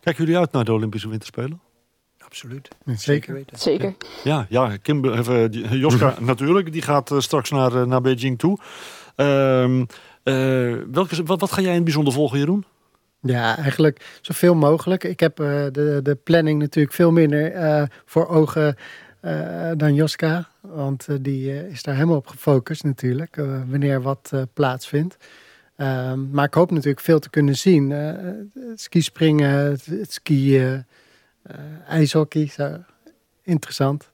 Kijken 0.00 0.24
jullie 0.24 0.38
uit 0.40 0.52
naar 0.52 0.64
de 0.64 0.72
Olympische 0.72 1.08
Winterspelen? 1.08 1.60
Absoluut. 2.18 2.68
Zeker. 2.86 3.34
weten. 3.34 3.58
Zeker. 3.58 3.94
Ja, 4.24 4.46
ja 4.48 4.76
Kim, 4.76 5.04
of, 5.08 5.28
eh, 5.28 5.44
die- 5.50 5.78
Joska 5.78 6.14
natuurlijk, 6.20 6.72
die 6.72 6.82
gaat 6.82 7.10
eh, 7.10 7.18
straks 7.18 7.50
naar, 7.50 7.74
eh, 7.74 7.86
naar 7.86 8.00
Beijing 8.00 8.38
toe. 8.38 8.58
Ehm, 9.16 9.84
eh, 10.22 10.76
welke, 10.90 11.24
wat, 11.24 11.40
wat 11.40 11.52
ga 11.52 11.60
jij 11.60 11.68
in 11.70 11.74
het 11.74 11.84
bijzonder 11.84 12.12
volgen, 12.12 12.38
Jeroen? 12.38 12.64
Ja, 13.22 13.56
eigenlijk 13.58 14.18
zoveel 14.20 14.54
mogelijk. 14.54 15.04
Ik 15.04 15.20
heb 15.20 15.40
eh, 15.40 15.46
de, 15.72 16.00
de 16.02 16.14
planning 16.24 16.58
natuurlijk 16.60 16.94
veel 16.94 17.10
minder 17.10 17.52
eh, 17.52 17.82
voor 18.04 18.28
ogen 18.28 18.76
eh, 19.20 19.70
dan 19.76 19.94
Joska. 19.94 20.48
Want 20.60 21.08
eh, 21.08 21.16
die 21.20 21.50
eh, 21.50 21.70
is 21.70 21.82
daar 21.82 21.94
helemaal 21.94 22.16
op 22.16 22.26
gefocust 22.26 22.84
natuurlijk, 22.84 23.36
eh, 23.36 23.60
wanneer 23.68 24.02
wat 24.02 24.30
eh, 24.32 24.42
plaatsvindt. 24.54 25.16
Ehm, 25.80 26.30
maar 26.30 26.44
ik 26.44 26.54
hoop 26.54 26.70
natuurlijk 26.70 27.00
veel 27.00 27.18
te 27.18 27.30
kunnen 27.30 27.56
zien. 27.56 27.92
Eh, 27.92 28.12
het 28.70 28.80
skispringen, 28.80 29.50
het, 29.50 29.86
het 29.86 30.12
skiën, 30.12 30.84
eh, 31.42 31.54
ijshockey, 31.88 32.46
zo, 32.46 32.76
interessant. 33.42 34.10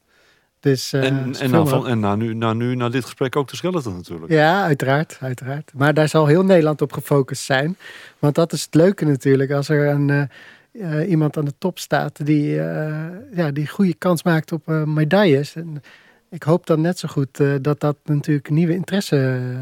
Dus, 0.61 0.93
eh, 0.93 1.05
en 1.05 1.17
en, 1.17 1.35
zoveel 1.35 1.51
nou, 1.51 1.69
van, 1.69 1.87
en 1.87 2.01
na, 2.01 2.15
nu, 2.15 2.35
na, 2.35 2.53
nu, 2.53 2.75
na 2.75 2.89
dit 2.89 3.05
gesprek 3.05 3.37
ook 3.37 3.49
de 3.49 3.57
skeleton 3.57 3.95
natuurlijk. 3.95 4.33
Ja, 4.33 4.63
uiteraard, 4.65 5.19
uiteraard. 5.21 5.73
Maar 5.75 5.95
daar 5.95 6.09
zal 6.09 6.27
heel 6.27 6.45
Nederland 6.45 6.83
op 6.83 6.93
gefocust 6.93 7.45
zijn. 7.45 7.77
Want 8.19 8.35
dat 8.35 8.53
is 8.53 8.63
het 8.63 8.75
leuke 8.75 9.05
natuurlijk. 9.05 9.51
Als 9.51 9.69
er 9.69 9.89
een, 9.89 10.11
eh, 10.11 11.01
eh, 11.01 11.11
iemand 11.11 11.37
aan 11.37 11.45
de 11.45 11.55
top 11.59 11.79
staat 11.79 12.27
die, 12.27 12.61
eh 12.61 13.07
ja, 13.33 13.51
die 13.51 13.69
goede 13.69 13.95
kans 13.95 14.23
maakt 14.23 14.53
op 14.53 14.69
eh, 14.69 14.83
medailles. 14.83 15.55
En 15.55 15.83
ik 16.31 16.43
hoop 16.43 16.67
dan 16.67 16.81
net 16.81 16.99
zo 16.99 17.09
goed 17.09 17.41
eh, 17.41 17.55
dat 17.61 17.81
dat 17.81 17.97
natuurlijk 18.05 18.51
nieuwe 18.51 18.75
interesse 18.75 19.17
eh, 19.17 19.61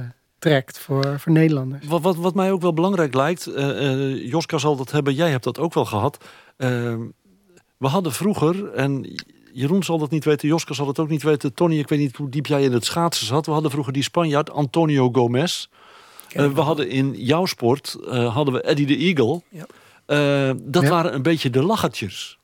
trekt 0.50 0.78
voor, 0.78 1.20
voor 1.20 1.32
Nederlanders. 1.32 1.86
Wat, 1.86 2.02
wat, 2.02 2.16
wat 2.16 2.34
mij 2.34 2.52
ook 2.52 2.60
wel 2.60 2.72
belangrijk 2.72 3.14
lijkt, 3.14 3.46
eh, 3.46 3.92
eh, 3.92 4.30
Joska 4.30 4.58
zal 4.58 4.76
dat 4.76 4.90
hebben, 4.90 5.14
jij 5.14 5.30
hebt 5.30 5.44
dat 5.44 5.58
ook 5.58 5.74
wel 5.74 5.84
gehad. 5.84 6.24
Ehm, 6.56 7.00
we 7.76 7.86
hadden 7.86 8.12
vroeger, 8.12 8.72
en 8.72 9.14
Jeroen 9.52 9.82
zal 9.82 9.98
dat 9.98 10.10
niet 10.10 10.24
weten, 10.24 10.48
Joske 10.48 10.74
zal 10.74 10.86
het 10.86 10.98
ook 10.98 11.08
niet 11.08 11.22
weten. 11.22 11.54
Tony, 11.54 11.78
ik 11.78 11.88
weet 11.88 11.98
niet 11.98 12.16
hoe 12.16 12.28
diep 12.28 12.46
jij 12.46 12.62
in 12.62 12.72
het 12.72 12.84
schaatsen 12.84 13.26
zat. 13.26 13.46
We 13.46 13.52
hadden 13.52 13.70
vroeger 13.70 13.92
die 13.92 14.02
Spanjaard, 14.02 14.50
Antonio 14.50 15.08
Gomez. 15.12 15.66
Uh, 16.36 16.52
we 16.52 16.60
hadden 16.60 16.88
in 16.88 17.14
jouw 17.16 17.46
sport 17.46 17.96
uh, 18.00 18.34
hadden 18.34 18.54
we 18.54 18.62
Eddie 18.62 18.86
de 18.86 18.96
Eagle. 18.96 19.42
Ja. 19.50 19.66
Uh, 20.48 20.56
dat 20.62 20.82
ja. 20.82 20.88
waren 20.88 21.14
een 21.14 21.22
beetje 21.22 21.50
de 21.50 21.62
lachertjes. 21.62 22.38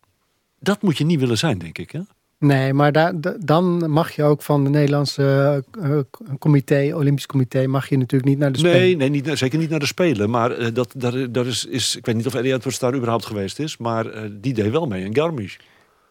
Dat 0.59 0.83
moet 0.83 0.99
je 0.99 1.05
niet 1.05 1.21
willen 1.21 1.39
zijn, 1.39 1.59
denk 1.59 1.79
ik. 1.79 1.91
Hè? 1.91 2.01
Nee, 2.41 2.73
maar 2.75 2.93
daar, 2.93 3.13
dan 3.39 3.91
mag 3.91 4.11
je 4.11 4.23
ook 4.23 4.43
van 4.43 4.65
de 4.65 4.71
Nederlandse 4.71 5.65
uh, 5.83 5.99
comité, 6.39 6.91
Olympisch 6.95 7.27
Comité, 7.27 7.67
mag 7.67 7.89
je 7.89 7.99
natuurlijk 7.99 8.31
niet 8.31 8.39
naar 8.39 8.53
de 8.53 8.59
Spelen. 8.59 8.77
Nee, 8.77 8.97
nee 8.97 9.09
niet, 9.09 9.31
zeker 9.39 9.59
niet 9.59 9.71
naar 9.71 9.79
de 9.79 9.87
Spelen. 9.87 10.31
Maar 10.31 10.59
uh, 10.59 10.67
dat, 10.73 10.93
daar, 10.97 11.33
daar 11.33 11.47
is, 11.47 11.65
is, 11.65 11.97
ik 11.97 12.07
weet 12.07 12.15
niet 12.15 12.27
of 12.27 12.35
Eddie 12.35 12.53
Edwards 12.53 12.79
daar 12.79 12.95
überhaupt 12.95 13.27
geweest 13.27 13.59
is, 13.59 13.77
maar 13.77 14.07
uh, 14.07 14.21
die 14.33 14.55
deed 14.55 14.71
wel 14.71 14.87
mee 14.87 15.05
in 15.05 15.15
Garmisch. 15.15 15.59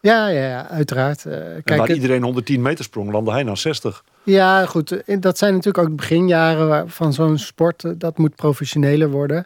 Ja, 0.00 0.28
ja, 0.28 0.46
ja 0.46 0.68
uiteraard. 0.68 1.22
kijk, 1.64 1.78
waar 1.78 1.92
iedereen 1.92 2.22
110 2.22 2.62
meter 2.62 2.84
sprong, 2.84 3.12
landde 3.12 3.30
hij 3.30 3.42
naar 3.42 3.56
60. 3.56 4.04
Ja, 4.22 4.66
goed. 4.66 5.02
Dat 5.20 5.38
zijn 5.38 5.54
natuurlijk 5.54 5.88
ook 5.88 5.96
beginjaren 5.96 6.90
van 6.90 7.12
zo'n 7.12 7.38
sport. 7.38 8.00
Dat 8.00 8.18
moet 8.18 8.34
professioneler 8.34 9.10
worden. 9.10 9.44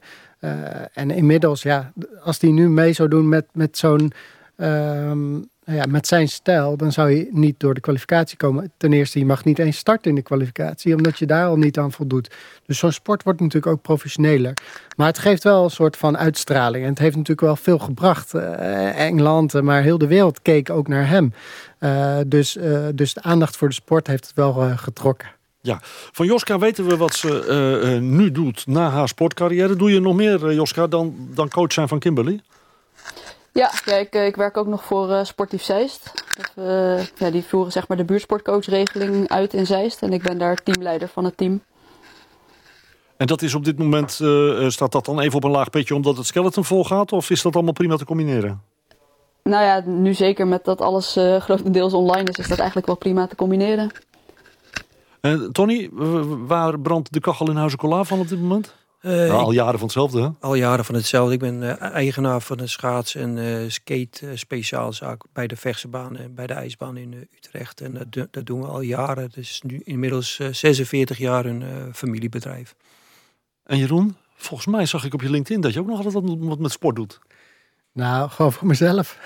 en 0.93 1.11
inmiddels, 1.11 1.63
ja, 1.63 1.93
als 2.23 2.39
die 2.39 2.53
nu 2.53 2.69
mee 2.69 2.93
zou 2.93 3.09
doen 3.09 3.29
met, 3.29 3.47
met 3.53 3.79
zo'n... 3.79 4.13
Ehm, 4.57 5.37
nou 5.65 5.79
ja, 5.79 5.85
met 5.89 6.07
zijn 6.07 6.29
stijl, 6.29 6.77
dan 6.77 6.93
zou 6.93 7.11
je 7.11 7.29
niet 7.31 7.61
door 7.61 7.75
de 7.75 7.81
kwalificatie 7.81 8.37
komen. 8.37 8.73
Ten 8.77 8.93
eerste, 8.93 9.19
je 9.19 9.27
mag 9.27 9.45
niet 9.45 9.59
eens 9.59 9.77
starten 9.77 10.11
in 10.11 10.17
de 10.17 10.23
kwalificatie, 10.23 10.95
omdat 10.95 11.19
je 11.19 11.27
daar 11.27 11.47
al 11.47 11.57
niet 11.57 11.79
aan 11.79 11.93
voldoet. 11.93 12.31
Dus 12.67 12.79
zo'n 12.79 12.93
sport 12.93 13.23
wordt 13.23 13.41
natuurlijk 13.41 13.73
ook 13.73 13.83
professioneler. 13.83 14.53
Maar 14.97 15.07
het 15.07 15.19
geeft 15.19 15.45
wel 15.45 15.65
een 15.65 15.71
soort 15.71 15.97
van 15.97 16.19
uitstraling. 16.19 16.85
En 16.85 16.91
het 16.91 16.99
heeft 16.99 17.17
natuurlijk 17.17 17.47
wel 17.47 17.57
veel 17.57 17.79
gebracht. 17.79 18.35
Uh, 18.35 19.01
Engeland, 19.01 19.63
maar 19.63 19.83
heel 19.83 19.99
de 19.99 20.07
wereld 20.07 20.43
keek 20.43 20.71
ook 20.71 20.89
naar 20.89 21.09
hem. 21.09 21.33
Uh, 21.81 22.17
dus, 22.27 22.59
dus 22.95 23.15
de 23.15 23.23
aandacht 23.23 23.57
voor 23.57 23.69
de 23.69 23.75
sport 23.75 24.07
heeft 24.07 24.27
het 24.27 24.35
wel 24.35 24.53
getrokken. 24.77 25.29
Ja, 25.61 25.79
van 26.13 26.27
Joska 26.27 26.59
weten 26.59 26.87
we 26.87 26.97
wat 26.97 27.15
ze 27.15 27.99
nu 28.03 28.33
doet 28.33 28.67
na 28.67 28.91
haar 28.91 29.09
sportcarrière. 29.09 29.77
Doe 29.77 29.93
je 29.93 30.01
nog 30.01 30.17
meer, 30.17 30.55
Joska, 30.55 30.87
dan, 30.87 31.15
dan 31.35 31.49
coach 31.49 31.73
zijn 31.73 31.89
van 31.89 31.99
Kimberly? 31.99 32.41
Ja, 33.55 33.71
ja 33.85 33.95
ik, 33.95 34.15
ik 34.15 34.37
werk 34.37 34.57
ook 34.57 34.67
nog 34.67 34.85
voor 34.85 35.11
uh, 35.11 35.25
Sportief 35.25 35.63
Zeist. 35.63 36.13
Uh, 36.59 37.07
ja, 37.07 37.31
die 37.31 37.45
voeren 37.45 37.73
zeg 37.73 37.89
maar 37.89 37.97
de 37.97 38.05
buurtsportcoachregeling 38.05 39.29
uit 39.29 39.55
in 39.55 39.67
Zeist. 39.67 40.03
En 40.03 40.13
ik 40.13 40.23
ben 40.23 40.39
daar 40.39 40.57
teamleider 40.57 41.09
van 41.09 41.25
het 41.25 41.37
team. 41.37 41.63
En 43.17 43.27
dat 43.27 43.43
is 43.43 43.55
op 43.55 43.65
dit 43.65 43.79
moment, 43.79 44.19
uh, 44.23 44.69
staat 44.69 44.93
dat 44.93 45.05
dan 45.05 45.21
even 45.21 45.37
op 45.37 45.45
een 45.45 45.51
laag 45.51 45.71
petje 45.71 45.95
omdat 45.95 46.17
het 46.17 46.27
skeleton 46.27 46.65
vol 46.65 46.85
gaat? 46.85 47.13
Of 47.13 47.31
is 47.31 47.43
dat 47.43 47.55
allemaal 47.55 47.73
prima 47.73 47.97
te 47.97 48.05
combineren? 48.05 48.63
Nou 49.43 49.65
ja, 49.65 49.83
nu 49.87 50.15
zeker 50.15 50.47
met 50.47 50.65
dat 50.65 50.81
alles 50.81 51.13
grotendeels 51.39 51.93
online 51.93 52.29
is, 52.31 52.37
is 52.37 52.49
dat 52.49 52.59
eigenlijk 52.59 52.87
wel 52.87 52.97
prima 52.97 53.27
te 53.27 53.37
combineren. 53.37 53.91
Tony, 55.53 55.91
waar 56.47 56.81
brandt 56.81 57.13
de 57.13 57.21
kachel 57.21 57.51
in 57.51 57.57
Huizen 57.57 57.79
Cola 57.79 58.05
van 58.05 58.19
op 58.19 58.29
dit 58.29 58.41
moment? 58.41 58.75
Uh, 59.07 59.33
al 59.33 59.53
jaren 59.53 59.79
van 59.79 59.83
hetzelfde, 59.83 60.23
hè? 60.23 60.29
Al 60.41 60.55
jaren 60.55 60.85
van 60.85 60.95
hetzelfde. 60.95 61.35
Ik 61.35 61.41
ben 61.41 61.63
uh, 61.63 61.81
eigenaar 61.81 62.41
van 62.41 62.59
een 62.59 62.69
schaats- 62.69 63.15
en 63.15 63.37
uh, 63.37 63.71
skate 63.71 64.31
speciaalzaak 64.35 65.23
bij 65.33 65.47
de 65.47 65.57
Vechtse 65.57 65.89
en 65.93 66.35
bij 66.35 66.47
de 66.47 66.53
ijsbaan 66.53 66.97
in 66.97 67.29
Utrecht. 67.37 67.81
En 67.81 68.07
dat, 68.11 68.33
dat, 68.33 68.47
doen 68.47 68.61
we 68.61 68.67
al 68.67 68.81
jaren. 68.81 69.23
Het 69.23 69.37
is 69.37 69.63
nu 69.67 69.81
inmiddels 69.85 70.41
46 70.51 71.19
jaar 71.19 71.47
een 71.47 71.65
familiebedrijf. 71.95 72.75
En 73.65 73.79
Jeroen, 73.79 74.17
volgens 74.37 74.69
mij 74.69 74.87
zag 74.87 75.05
ik 75.05 75.15
op 75.15 75.23
je 75.23 75.31
LinkedIn 75.31 75.61
dat 75.61 75.73
je 75.73 75.81
ook 75.81 75.87
nog 75.87 76.05
altijd 76.05 76.39
wat 76.39 76.59
met 76.59 76.73
sport 76.73 76.97
doet. 76.97 77.19
Nou, 77.93 78.31
gewoon 78.31 78.53
voor 78.53 78.67
mezelf. 78.67 79.19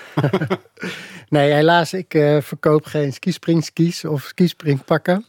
nee, 1.29 1.51
helaas, 1.51 1.93
ik 1.93 2.11
verkoop 2.41 2.85
geen 2.85 3.13
skispringskis 3.13 4.05
of 4.05 4.23
skispringpakken. 4.23 5.25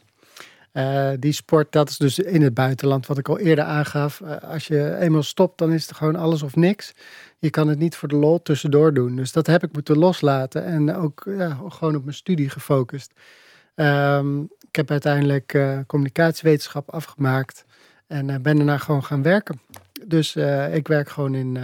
Uh, 0.73 1.11
die 1.19 1.31
sport, 1.31 1.71
dat 1.71 1.89
is 1.89 1.97
dus 1.97 2.19
in 2.19 2.41
het 2.41 2.53
buitenland, 2.53 3.07
wat 3.07 3.17
ik 3.17 3.29
al 3.29 3.39
eerder 3.39 3.63
aangaf. 3.63 4.19
Uh, 4.19 4.37
als 4.37 4.67
je 4.67 4.97
eenmaal 4.97 5.23
stopt, 5.23 5.57
dan 5.57 5.71
is 5.71 5.87
het 5.87 5.95
gewoon 5.95 6.15
alles 6.15 6.43
of 6.43 6.55
niks. 6.55 6.93
Je 7.39 7.49
kan 7.49 7.67
het 7.67 7.79
niet 7.79 7.95
voor 7.95 8.07
de 8.07 8.15
lol 8.15 8.41
tussendoor 8.41 8.93
doen. 8.93 9.15
Dus 9.15 9.31
dat 9.31 9.47
heb 9.47 9.63
ik 9.63 9.73
moeten 9.73 9.97
loslaten 9.97 10.65
en 10.65 10.95
ook 10.95 11.23
ja, 11.37 11.57
gewoon 11.67 11.95
op 11.95 12.03
mijn 12.03 12.15
studie 12.15 12.49
gefocust. 12.49 13.13
Um, 13.75 14.41
ik 14.43 14.75
heb 14.75 14.91
uiteindelijk 14.91 15.53
uh, 15.53 15.79
communicatiewetenschap 15.87 16.89
afgemaakt 16.89 17.65
en 18.07 18.41
ben 18.41 18.55
daarna 18.55 18.77
gewoon 18.77 19.03
gaan 19.03 19.21
werken. 19.21 19.61
Dus 20.05 20.35
ik 20.71 20.87
werk 20.87 21.09
gewoon 21.09 21.35
in 21.35 21.55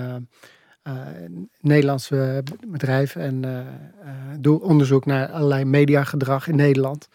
een 0.84 1.50
Nederlandse 1.62 2.44
bedrijf 2.68 3.16
en 3.16 3.66
doe 4.40 4.62
onderzoek 4.62 5.06
naar 5.06 5.28
allerlei 5.28 5.66
mediagedrag 5.66 6.48
in 6.48 6.56
Nederland. 6.56 7.08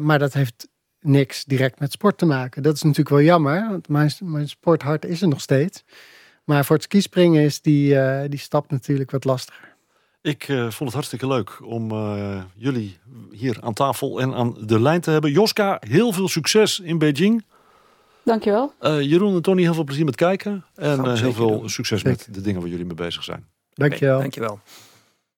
maar 0.00 0.18
dat 0.18 0.32
heeft 0.32 0.68
niks 1.02 1.44
direct 1.44 1.80
met 1.80 1.92
sport 1.92 2.18
te 2.18 2.26
maken. 2.26 2.62
Dat 2.62 2.74
is 2.74 2.82
natuurlijk 2.82 3.08
wel 3.08 3.22
jammer, 3.22 3.68
want 3.68 3.88
mijn, 3.88 4.12
mijn 4.20 4.48
sporthart 4.48 5.04
is 5.04 5.22
er 5.22 5.28
nog 5.28 5.40
steeds. 5.40 5.84
Maar 6.44 6.64
voor 6.64 6.76
het 6.76 6.84
skispringen 6.84 7.42
is 7.42 7.60
die, 7.60 7.94
uh, 7.94 8.20
die 8.28 8.38
stap 8.38 8.70
natuurlijk 8.70 9.10
wat 9.10 9.24
lastiger. 9.24 9.74
Ik 10.20 10.48
uh, 10.48 10.60
vond 10.60 10.78
het 10.78 10.92
hartstikke 10.92 11.26
leuk 11.26 11.60
om 11.64 11.92
uh, 11.92 12.42
jullie 12.54 12.98
hier 13.30 13.58
aan 13.60 13.72
tafel 13.72 14.20
en 14.20 14.34
aan 14.34 14.56
de 14.66 14.80
lijn 14.80 15.00
te 15.00 15.10
hebben. 15.10 15.30
Joska, 15.30 15.82
heel 15.88 16.12
veel 16.12 16.28
succes 16.28 16.80
in 16.80 16.98
Beijing. 16.98 17.44
Dankjewel. 18.24 18.72
Jeroen 18.80 19.34
en 19.34 19.42
Tony, 19.42 19.62
heel 19.62 19.74
veel 19.74 19.84
plezier 19.84 20.04
met 20.04 20.16
kijken. 20.16 20.64
En 20.74 21.16
heel 21.16 21.32
veel 21.32 21.60
doen. 21.60 21.70
succes 21.70 22.02
met 22.02 22.28
de 22.30 22.40
dingen 22.40 22.60
waar 22.60 22.70
jullie 22.70 22.84
mee 22.84 22.94
bezig 22.94 23.24
zijn. 23.24 23.46
Dankjewel. 23.74 24.16
Okay, 24.16 24.30
dankjewel. 24.30 24.60